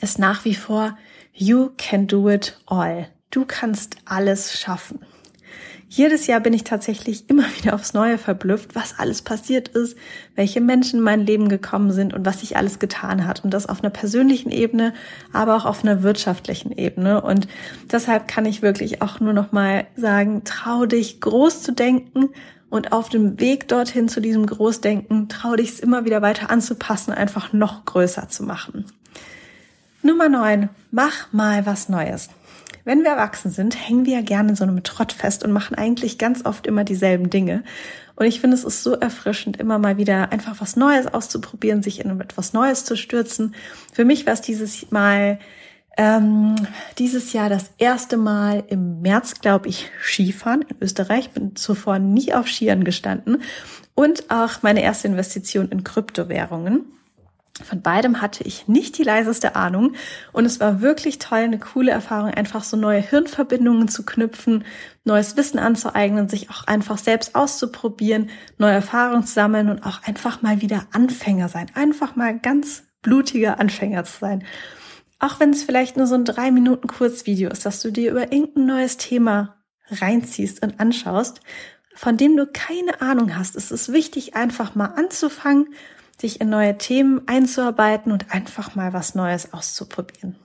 ist 0.00 0.18
nach 0.18 0.44
wie 0.44 0.54
vor 0.54 0.96
You 1.32 1.70
can 1.76 2.06
do 2.06 2.30
it 2.30 2.58
all. 2.66 3.08
Du 3.30 3.44
kannst 3.44 3.96
alles 4.04 4.58
schaffen. 4.58 5.00
Jedes 5.88 6.26
Jahr 6.26 6.40
bin 6.40 6.52
ich 6.52 6.64
tatsächlich 6.64 7.30
immer 7.30 7.44
wieder 7.58 7.74
aufs 7.74 7.94
Neue 7.94 8.18
verblüfft, 8.18 8.74
was 8.74 8.98
alles 8.98 9.22
passiert 9.22 9.68
ist, 9.68 9.96
welche 10.34 10.60
Menschen 10.60 10.98
in 10.98 11.04
mein 11.04 11.20
Leben 11.20 11.48
gekommen 11.48 11.92
sind 11.92 12.14
und 12.14 12.26
was 12.26 12.40
sich 12.40 12.56
alles 12.56 12.78
getan 12.78 13.26
hat. 13.26 13.44
Und 13.44 13.54
das 13.54 13.66
auf 13.66 13.82
einer 13.82 13.90
persönlichen 13.90 14.50
Ebene, 14.50 14.94
aber 15.32 15.56
auch 15.56 15.64
auf 15.64 15.84
einer 15.84 16.02
wirtschaftlichen 16.02 16.72
Ebene. 16.72 17.20
Und 17.20 17.48
deshalb 17.90 18.28
kann 18.28 18.46
ich 18.46 18.62
wirklich 18.62 19.02
auch 19.02 19.20
nur 19.20 19.32
noch 19.32 19.52
mal 19.52 19.86
sagen, 19.96 20.42
trau 20.44 20.86
dich 20.86 21.20
groß 21.20 21.62
zu 21.62 21.72
denken 21.72 22.30
und 22.68 22.92
auf 22.92 23.08
dem 23.08 23.38
Weg 23.38 23.68
dorthin 23.68 24.08
zu 24.08 24.20
diesem 24.20 24.46
Großdenken, 24.46 25.28
trau 25.28 25.54
dich 25.54 25.70
es 25.70 25.80
immer 25.80 26.04
wieder 26.04 26.20
weiter 26.20 26.50
anzupassen, 26.50 27.12
einfach 27.12 27.52
noch 27.52 27.84
größer 27.84 28.28
zu 28.28 28.42
machen. 28.42 28.86
Nummer 30.02 30.28
neun: 30.28 30.68
Mach 30.90 31.32
mal 31.32 31.64
was 31.64 31.88
Neues. 31.88 32.28
Wenn 32.86 33.02
wir 33.02 33.10
erwachsen 33.10 33.50
sind, 33.50 33.74
hängen 33.88 34.06
wir 34.06 34.14
ja 34.14 34.20
gerne 34.20 34.50
in 34.50 34.54
so 34.54 34.62
einem 34.62 34.84
Trott 34.84 35.12
fest 35.12 35.42
und 35.42 35.50
machen 35.50 35.74
eigentlich 35.74 36.18
ganz 36.18 36.46
oft 36.46 36.68
immer 36.68 36.84
dieselben 36.84 37.30
Dinge. 37.30 37.64
Und 38.14 38.26
ich 38.26 38.40
finde, 38.40 38.56
es 38.56 38.62
ist 38.62 38.84
so 38.84 38.92
erfrischend, 38.92 39.56
immer 39.56 39.80
mal 39.80 39.96
wieder 39.96 40.30
einfach 40.30 40.60
was 40.60 40.76
Neues 40.76 41.08
auszuprobieren, 41.08 41.82
sich 41.82 41.98
in 41.98 42.20
etwas 42.20 42.52
Neues 42.52 42.84
zu 42.84 42.96
stürzen. 42.96 43.56
Für 43.92 44.04
mich 44.04 44.24
war 44.24 44.34
es 44.34 44.40
dieses 44.40 44.88
Mal 44.92 45.40
ähm, 45.96 46.54
dieses 46.98 47.32
Jahr 47.32 47.48
das 47.48 47.72
erste 47.78 48.16
Mal 48.16 48.62
im 48.68 49.02
März, 49.02 49.40
glaube 49.40 49.68
ich, 49.68 49.90
Skifahren 50.00 50.62
in 50.62 50.76
Österreich. 50.80 51.30
Bin 51.30 51.56
zuvor 51.56 51.98
nie 51.98 52.32
auf 52.34 52.46
Skiern 52.46 52.84
gestanden 52.84 53.42
und 53.96 54.30
auch 54.30 54.62
meine 54.62 54.82
erste 54.82 55.08
Investition 55.08 55.70
in 55.70 55.82
Kryptowährungen. 55.82 56.84
Von 57.64 57.80
beidem 57.80 58.20
hatte 58.20 58.44
ich 58.44 58.68
nicht 58.68 58.98
die 58.98 59.02
leiseste 59.02 59.56
Ahnung 59.56 59.94
und 60.32 60.44
es 60.44 60.60
war 60.60 60.82
wirklich 60.82 61.18
toll, 61.18 61.38
eine 61.38 61.58
coole 61.58 61.90
Erfahrung, 61.90 62.30
einfach 62.30 62.62
so 62.62 62.76
neue 62.76 63.00
Hirnverbindungen 63.00 63.88
zu 63.88 64.04
knüpfen, 64.04 64.64
neues 65.04 65.36
Wissen 65.38 65.58
anzueignen, 65.58 66.28
sich 66.28 66.50
auch 66.50 66.66
einfach 66.66 66.98
selbst 66.98 67.34
auszuprobieren, 67.34 68.28
neue 68.58 68.74
Erfahrungen 68.74 69.24
zu 69.24 69.32
sammeln 69.32 69.70
und 69.70 69.86
auch 69.86 70.02
einfach 70.02 70.42
mal 70.42 70.60
wieder 70.60 70.86
Anfänger 70.92 71.48
sein, 71.48 71.70
einfach 71.74 72.14
mal 72.14 72.38
ganz 72.38 72.82
blutiger 73.00 73.58
Anfänger 73.58 74.04
zu 74.04 74.18
sein. 74.18 74.44
Auch 75.18 75.40
wenn 75.40 75.50
es 75.50 75.62
vielleicht 75.62 75.96
nur 75.96 76.06
so 76.06 76.14
ein 76.14 76.26
drei 76.26 76.50
Minuten 76.50 76.88
Kurzvideo 76.88 77.50
ist, 77.50 77.64
dass 77.64 77.80
du 77.80 77.90
dir 77.90 78.10
über 78.10 78.32
irgendein 78.32 78.66
neues 78.66 78.98
Thema 78.98 79.56
reinziehst 79.88 80.62
und 80.62 80.78
anschaust, 80.78 81.40
von 81.94 82.18
dem 82.18 82.36
du 82.36 82.46
keine 82.46 83.00
Ahnung 83.00 83.34
hast, 83.38 83.56
ist 83.56 83.70
es 83.70 83.92
wichtig, 83.92 84.36
einfach 84.36 84.74
mal 84.74 84.92
anzufangen 84.96 85.68
sich 86.20 86.40
in 86.40 86.48
neue 86.48 86.78
Themen 86.78 87.22
einzuarbeiten 87.26 88.12
und 88.12 88.32
einfach 88.32 88.74
mal 88.74 88.92
was 88.92 89.14
Neues 89.14 89.52
auszuprobieren. 89.52 90.36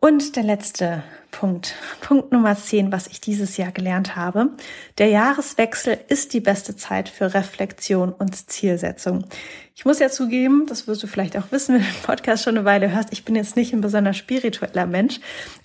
Und 0.00 0.36
der 0.36 0.42
letzte 0.42 1.02
Punkt, 1.30 1.74
Punkt 2.00 2.30
Nummer 2.30 2.56
10, 2.56 2.92
was 2.92 3.06
ich 3.06 3.20
dieses 3.20 3.56
Jahr 3.56 3.72
gelernt 3.72 4.14
habe. 4.16 4.50
Der 4.98 5.08
Jahreswechsel 5.08 5.98
ist 6.08 6.34
die 6.34 6.40
beste 6.40 6.76
Zeit 6.76 7.08
für 7.08 7.32
Reflexion 7.34 8.12
und 8.12 8.50
Zielsetzung. 8.50 9.24
Ich 9.74 9.84
muss 9.84 9.98
ja 9.98 10.10
zugeben, 10.10 10.66
das 10.68 10.86
wirst 10.86 11.02
du 11.02 11.06
vielleicht 11.06 11.36
auch 11.36 11.50
wissen, 11.50 11.74
wenn 11.74 11.82
du 11.82 11.88
den 11.88 12.02
Podcast 12.02 12.44
schon 12.44 12.56
eine 12.56 12.64
Weile 12.64 12.92
hörst, 12.92 13.12
ich 13.12 13.24
bin 13.24 13.34
jetzt 13.34 13.56
nicht 13.56 13.72
ein 13.72 13.80
besonders 13.80 14.16
spiritueller 14.16 14.86
Mensch, 14.86 15.20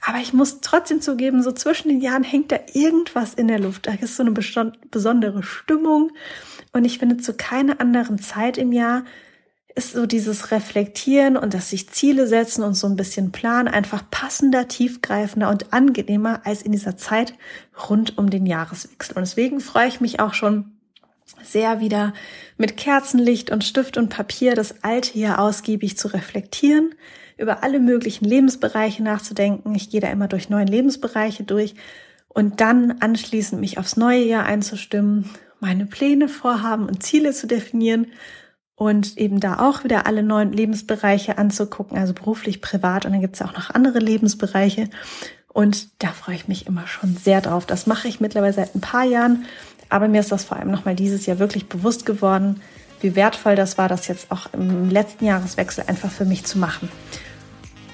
aber 0.08 0.18
ich 0.20 0.34
muss 0.34 0.62
trotzdem 0.62 1.02
zugeben, 1.02 1.44
so 1.44 1.52
zwischen 1.52 1.90
den 1.90 2.02
Jahren 2.02 2.24
hängt 2.24 2.52
da 2.52 2.60
irgendwas 2.74 3.34
in 3.34 3.48
der 3.48 3.60
Luft. 3.60 3.88
Da 3.88 3.94
ist 3.94 4.16
so 4.16 4.24
eine 4.24 4.32
besondere 4.32 5.44
Stimmung 5.44 6.12
und 6.72 6.86
ich 6.86 7.00
finde, 7.00 7.18
zu 7.18 7.34
keiner 7.34 7.80
anderen 7.82 8.20
Zeit 8.20 8.58
im 8.58 8.72
Jahr 8.72 9.04
ist 9.76 9.94
so 9.94 10.06
dieses 10.06 10.52
Reflektieren 10.52 11.38
und 11.38 11.54
das 11.54 11.70
sich 11.70 11.90
Ziele 11.90 12.28
setzen 12.28 12.64
und 12.64 12.74
so 12.74 12.88
ein 12.88 12.96
bisschen 12.96 13.32
planen 13.32 13.68
einfach 13.68 14.04
passender, 14.10 14.68
tiefgreifender 14.68 15.50
und 15.50 15.74
angenehmer 15.74 16.42
als 16.44 16.62
in 16.62 16.72
dieser 16.72 16.98
Zeit 16.98 17.34
rund 17.90 18.18
um 18.18 18.30
den 18.30 18.46
Jahreswechsel. 18.46 19.16
Und 19.16 19.22
deswegen 19.22 19.60
freue 19.60 19.88
ich 19.88 20.02
mich 20.02 20.20
auch 20.20 20.34
schon 20.34 20.72
sehr 21.44 21.80
wieder 21.80 22.14
mit 22.58 22.78
Kerzenlicht 22.78 23.52
und 23.52 23.64
Stift 23.64 23.98
und 23.98 24.10
Papier 24.10 24.56
das 24.56 24.84
alte 24.84 25.18
Jahr 25.18 25.40
ausgiebig 25.40 25.98
zu 25.98 26.08
reflektieren, 26.10 26.96
über 27.38 27.64
alle 27.64 27.80
möglichen 27.80 28.26
Lebensbereiche 28.26 29.04
nachzudenken. 29.04 29.74
Ich 29.76 29.90
gehe 29.90 30.02
da 30.02 30.10
immer 30.10 30.28
durch 30.28 30.50
neun 30.50 30.68
Lebensbereiche 30.68 31.44
durch 31.44 31.76
und 32.28 32.60
dann 32.60 32.98
anschließend 33.00 33.62
mich 33.62 33.78
aufs 33.78 33.96
neue 33.96 34.24
Jahr 34.24 34.46
einzustimmen 34.46 35.30
meine 35.60 35.86
Pläne, 35.86 36.28
Vorhaben 36.28 36.88
und 36.88 37.04
Ziele 37.04 37.32
zu 37.32 37.48
definieren 37.48 38.08
und 38.76 39.18
eben 39.18 39.40
da 39.40 39.60
auch 39.60 39.84
wieder 39.84 40.06
alle 40.06 40.24
neuen 40.24 40.54
Lebensbereiche 40.54 41.38
anzugucken, 41.38 41.98
also 41.98 42.14
beruflich, 42.14 42.62
privat 42.62 43.06
und 43.06 43.12
dann 43.12 43.22
gibt 43.22 43.36
es 43.36 43.42
auch 43.42 43.54
noch 43.54 43.70
andere 43.70 44.00
Lebensbereiche 44.00 44.90
und 45.48 46.02
da 46.02 46.10
freue 46.10 46.36
ich 46.36 46.48
mich 46.48 46.68
immer 46.68 46.88
schon 46.88 47.18
sehr 47.18 47.42
drauf. 47.42 47.66
Das 47.66 47.88
mache 47.88 48.08
ich 48.08 48.22
mittlerweile 48.22 48.54
seit 48.54 48.76
ein 48.76 48.82
paar 48.82 49.04
Jahren, 49.04 49.46
aber 49.90 50.08
mir 50.08 50.22
ist 50.22 50.32
das 50.32 50.46
vor 50.46 50.58
allem 50.58 50.72
nochmal 50.72 50.96
dieses 50.96 51.26
Jahr 51.26 51.40
wirklich 51.40 51.68
bewusst 51.68 52.06
geworden, 52.06 52.62
wie 53.02 53.16
wertvoll 53.16 53.56
das 53.56 53.78
war, 53.78 53.90
das 53.90 54.08
jetzt 54.08 54.32
auch 54.32 54.48
im 54.54 54.90
letzten 54.90 55.26
Jahreswechsel 55.26 55.86
einfach 55.88 56.12
für 56.12 56.26
mich 56.26 56.46
zu 56.46 56.60
machen. 56.60 56.90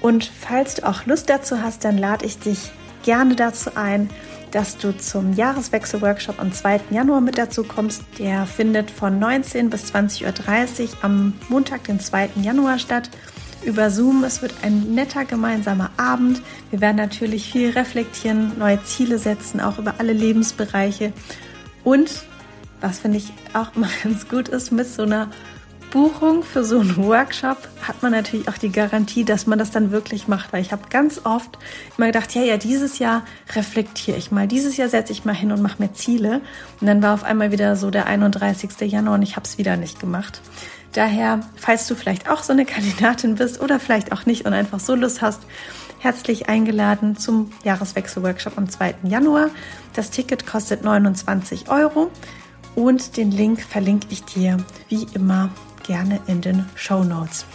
Und 0.00 0.24
falls 0.24 0.76
du 0.76 0.86
auch 0.86 1.06
Lust 1.06 1.30
dazu 1.30 1.62
hast, 1.62 1.84
dann 1.84 1.96
lade 1.96 2.26
ich 2.26 2.38
dich 2.38 2.70
gerne 3.02 3.34
dazu 3.34 3.70
ein, 3.74 4.10
dass 4.56 4.78
du 4.78 4.96
zum 4.96 5.34
Jahreswechsel-Workshop 5.34 6.40
am 6.40 6.50
2. 6.50 6.80
Januar 6.88 7.20
mit 7.20 7.36
dazu 7.36 7.62
kommst. 7.62 8.02
Der 8.18 8.46
findet 8.46 8.90
von 8.90 9.18
19 9.18 9.68
bis 9.68 9.92
20.30 9.92 10.24
Uhr 10.24 10.88
am 11.02 11.34
Montag, 11.50 11.84
den 11.84 12.00
2. 12.00 12.30
Januar 12.36 12.78
statt. 12.78 13.10
Über 13.66 13.90
Zoom. 13.90 14.24
Es 14.24 14.40
wird 14.40 14.54
ein 14.62 14.94
netter 14.94 15.26
gemeinsamer 15.26 15.90
Abend. 15.98 16.40
Wir 16.70 16.80
werden 16.80 16.96
natürlich 16.96 17.52
viel 17.52 17.68
reflektieren, 17.72 18.58
neue 18.58 18.82
Ziele 18.84 19.18
setzen, 19.18 19.60
auch 19.60 19.78
über 19.78 19.96
alle 19.98 20.14
Lebensbereiche. 20.14 21.12
Und 21.84 22.24
was 22.80 23.00
finde 23.00 23.18
ich 23.18 23.34
auch 23.52 23.76
immer 23.76 23.90
ganz 24.04 24.26
gut 24.26 24.48
ist, 24.48 24.72
mit 24.72 24.86
so 24.86 25.02
einer 25.02 25.28
Buchung 25.90 26.42
für 26.42 26.64
so 26.64 26.80
einen 26.80 26.96
Workshop 26.96 27.56
hat 27.82 28.02
man 28.02 28.12
natürlich 28.12 28.48
auch 28.48 28.58
die 28.58 28.70
Garantie, 28.70 29.24
dass 29.24 29.46
man 29.46 29.58
das 29.58 29.70
dann 29.70 29.90
wirklich 29.90 30.28
macht, 30.28 30.52
weil 30.52 30.62
ich 30.62 30.72
habe 30.72 30.82
ganz 30.90 31.20
oft 31.24 31.58
immer 31.96 32.08
gedacht, 32.08 32.34
ja, 32.34 32.42
ja, 32.42 32.56
dieses 32.56 32.98
Jahr 32.98 33.24
reflektiere 33.54 34.16
ich 34.16 34.30
mal, 34.30 34.46
dieses 34.46 34.76
Jahr 34.76 34.88
setze 34.88 35.12
ich 35.12 35.24
mal 35.24 35.34
hin 35.34 35.52
und 35.52 35.62
mache 35.62 35.82
mir 35.82 35.92
Ziele 35.92 36.40
und 36.80 36.86
dann 36.86 37.02
war 37.02 37.14
auf 37.14 37.24
einmal 37.24 37.52
wieder 37.52 37.76
so 37.76 37.90
der 37.90 38.06
31. 38.06 38.80
Januar 38.90 39.14
und 39.14 39.22
ich 39.22 39.36
habe 39.36 39.46
es 39.46 39.58
wieder 39.58 39.76
nicht 39.76 40.00
gemacht. 40.00 40.40
Daher, 40.92 41.40
falls 41.56 41.86
du 41.86 41.94
vielleicht 41.94 42.30
auch 42.30 42.42
so 42.42 42.52
eine 42.52 42.64
Kandidatin 42.64 43.34
bist 43.34 43.60
oder 43.60 43.78
vielleicht 43.78 44.12
auch 44.12 44.26
nicht 44.26 44.46
und 44.46 44.54
einfach 44.54 44.80
so 44.80 44.94
Lust 44.94 45.22
hast, 45.22 45.42
herzlich 45.98 46.48
eingeladen 46.48 47.16
zum 47.16 47.50
Jahreswechsel-Workshop 47.64 48.56
am 48.56 48.68
2. 48.68 48.94
Januar. 49.02 49.50
Das 49.94 50.10
Ticket 50.10 50.46
kostet 50.46 50.84
29 50.84 51.68
Euro 51.68 52.10
und 52.74 53.16
den 53.16 53.30
Link 53.30 53.60
verlinke 53.60 54.06
ich 54.10 54.24
dir 54.24 54.58
wie 54.88 55.06
immer 55.14 55.50
gerne 55.86 56.20
in 56.26 56.40
den 56.40 56.66
Show 56.74 57.04
Notes. 57.04 57.46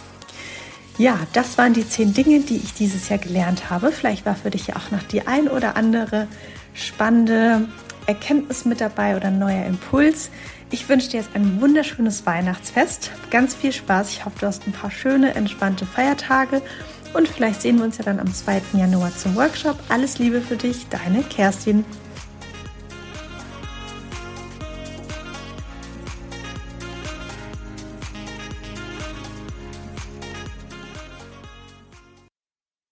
Ja, 0.98 1.18
das 1.32 1.56
waren 1.58 1.72
die 1.72 1.88
zehn 1.88 2.12
Dinge, 2.12 2.40
die 2.40 2.56
ich 2.56 2.74
dieses 2.74 3.08
Jahr 3.08 3.18
gelernt 3.18 3.70
habe. 3.70 3.92
Vielleicht 3.92 4.26
war 4.26 4.34
für 4.34 4.50
dich 4.50 4.66
ja 4.66 4.76
auch 4.76 4.90
noch 4.90 5.02
die 5.02 5.26
ein 5.26 5.48
oder 5.48 5.76
andere 5.76 6.28
spannende 6.74 7.66
Erkenntnis 8.06 8.64
mit 8.64 8.80
dabei 8.80 9.16
oder 9.16 9.30
neuer 9.30 9.64
Impuls. 9.64 10.30
Ich 10.70 10.88
wünsche 10.88 11.10
dir 11.10 11.18
jetzt 11.18 11.34
ein 11.34 11.60
wunderschönes 11.60 12.26
Weihnachtsfest. 12.26 13.10
Ganz 13.30 13.54
viel 13.54 13.72
Spaß. 13.72 14.10
Ich 14.10 14.24
hoffe, 14.24 14.36
du 14.40 14.46
hast 14.46 14.66
ein 14.66 14.72
paar 14.72 14.90
schöne, 14.90 15.34
entspannte 15.34 15.86
Feiertage. 15.86 16.62
Und 17.14 17.28
vielleicht 17.28 17.60
sehen 17.60 17.76
wir 17.76 17.84
uns 17.84 17.98
ja 17.98 18.04
dann 18.04 18.18
am 18.18 18.32
2. 18.32 18.62
Januar 18.72 19.14
zum 19.14 19.36
Workshop. 19.36 19.76
Alles 19.88 20.18
Liebe 20.18 20.40
für 20.40 20.56
dich, 20.56 20.86
deine 20.88 21.22
Kerstin. 21.22 21.84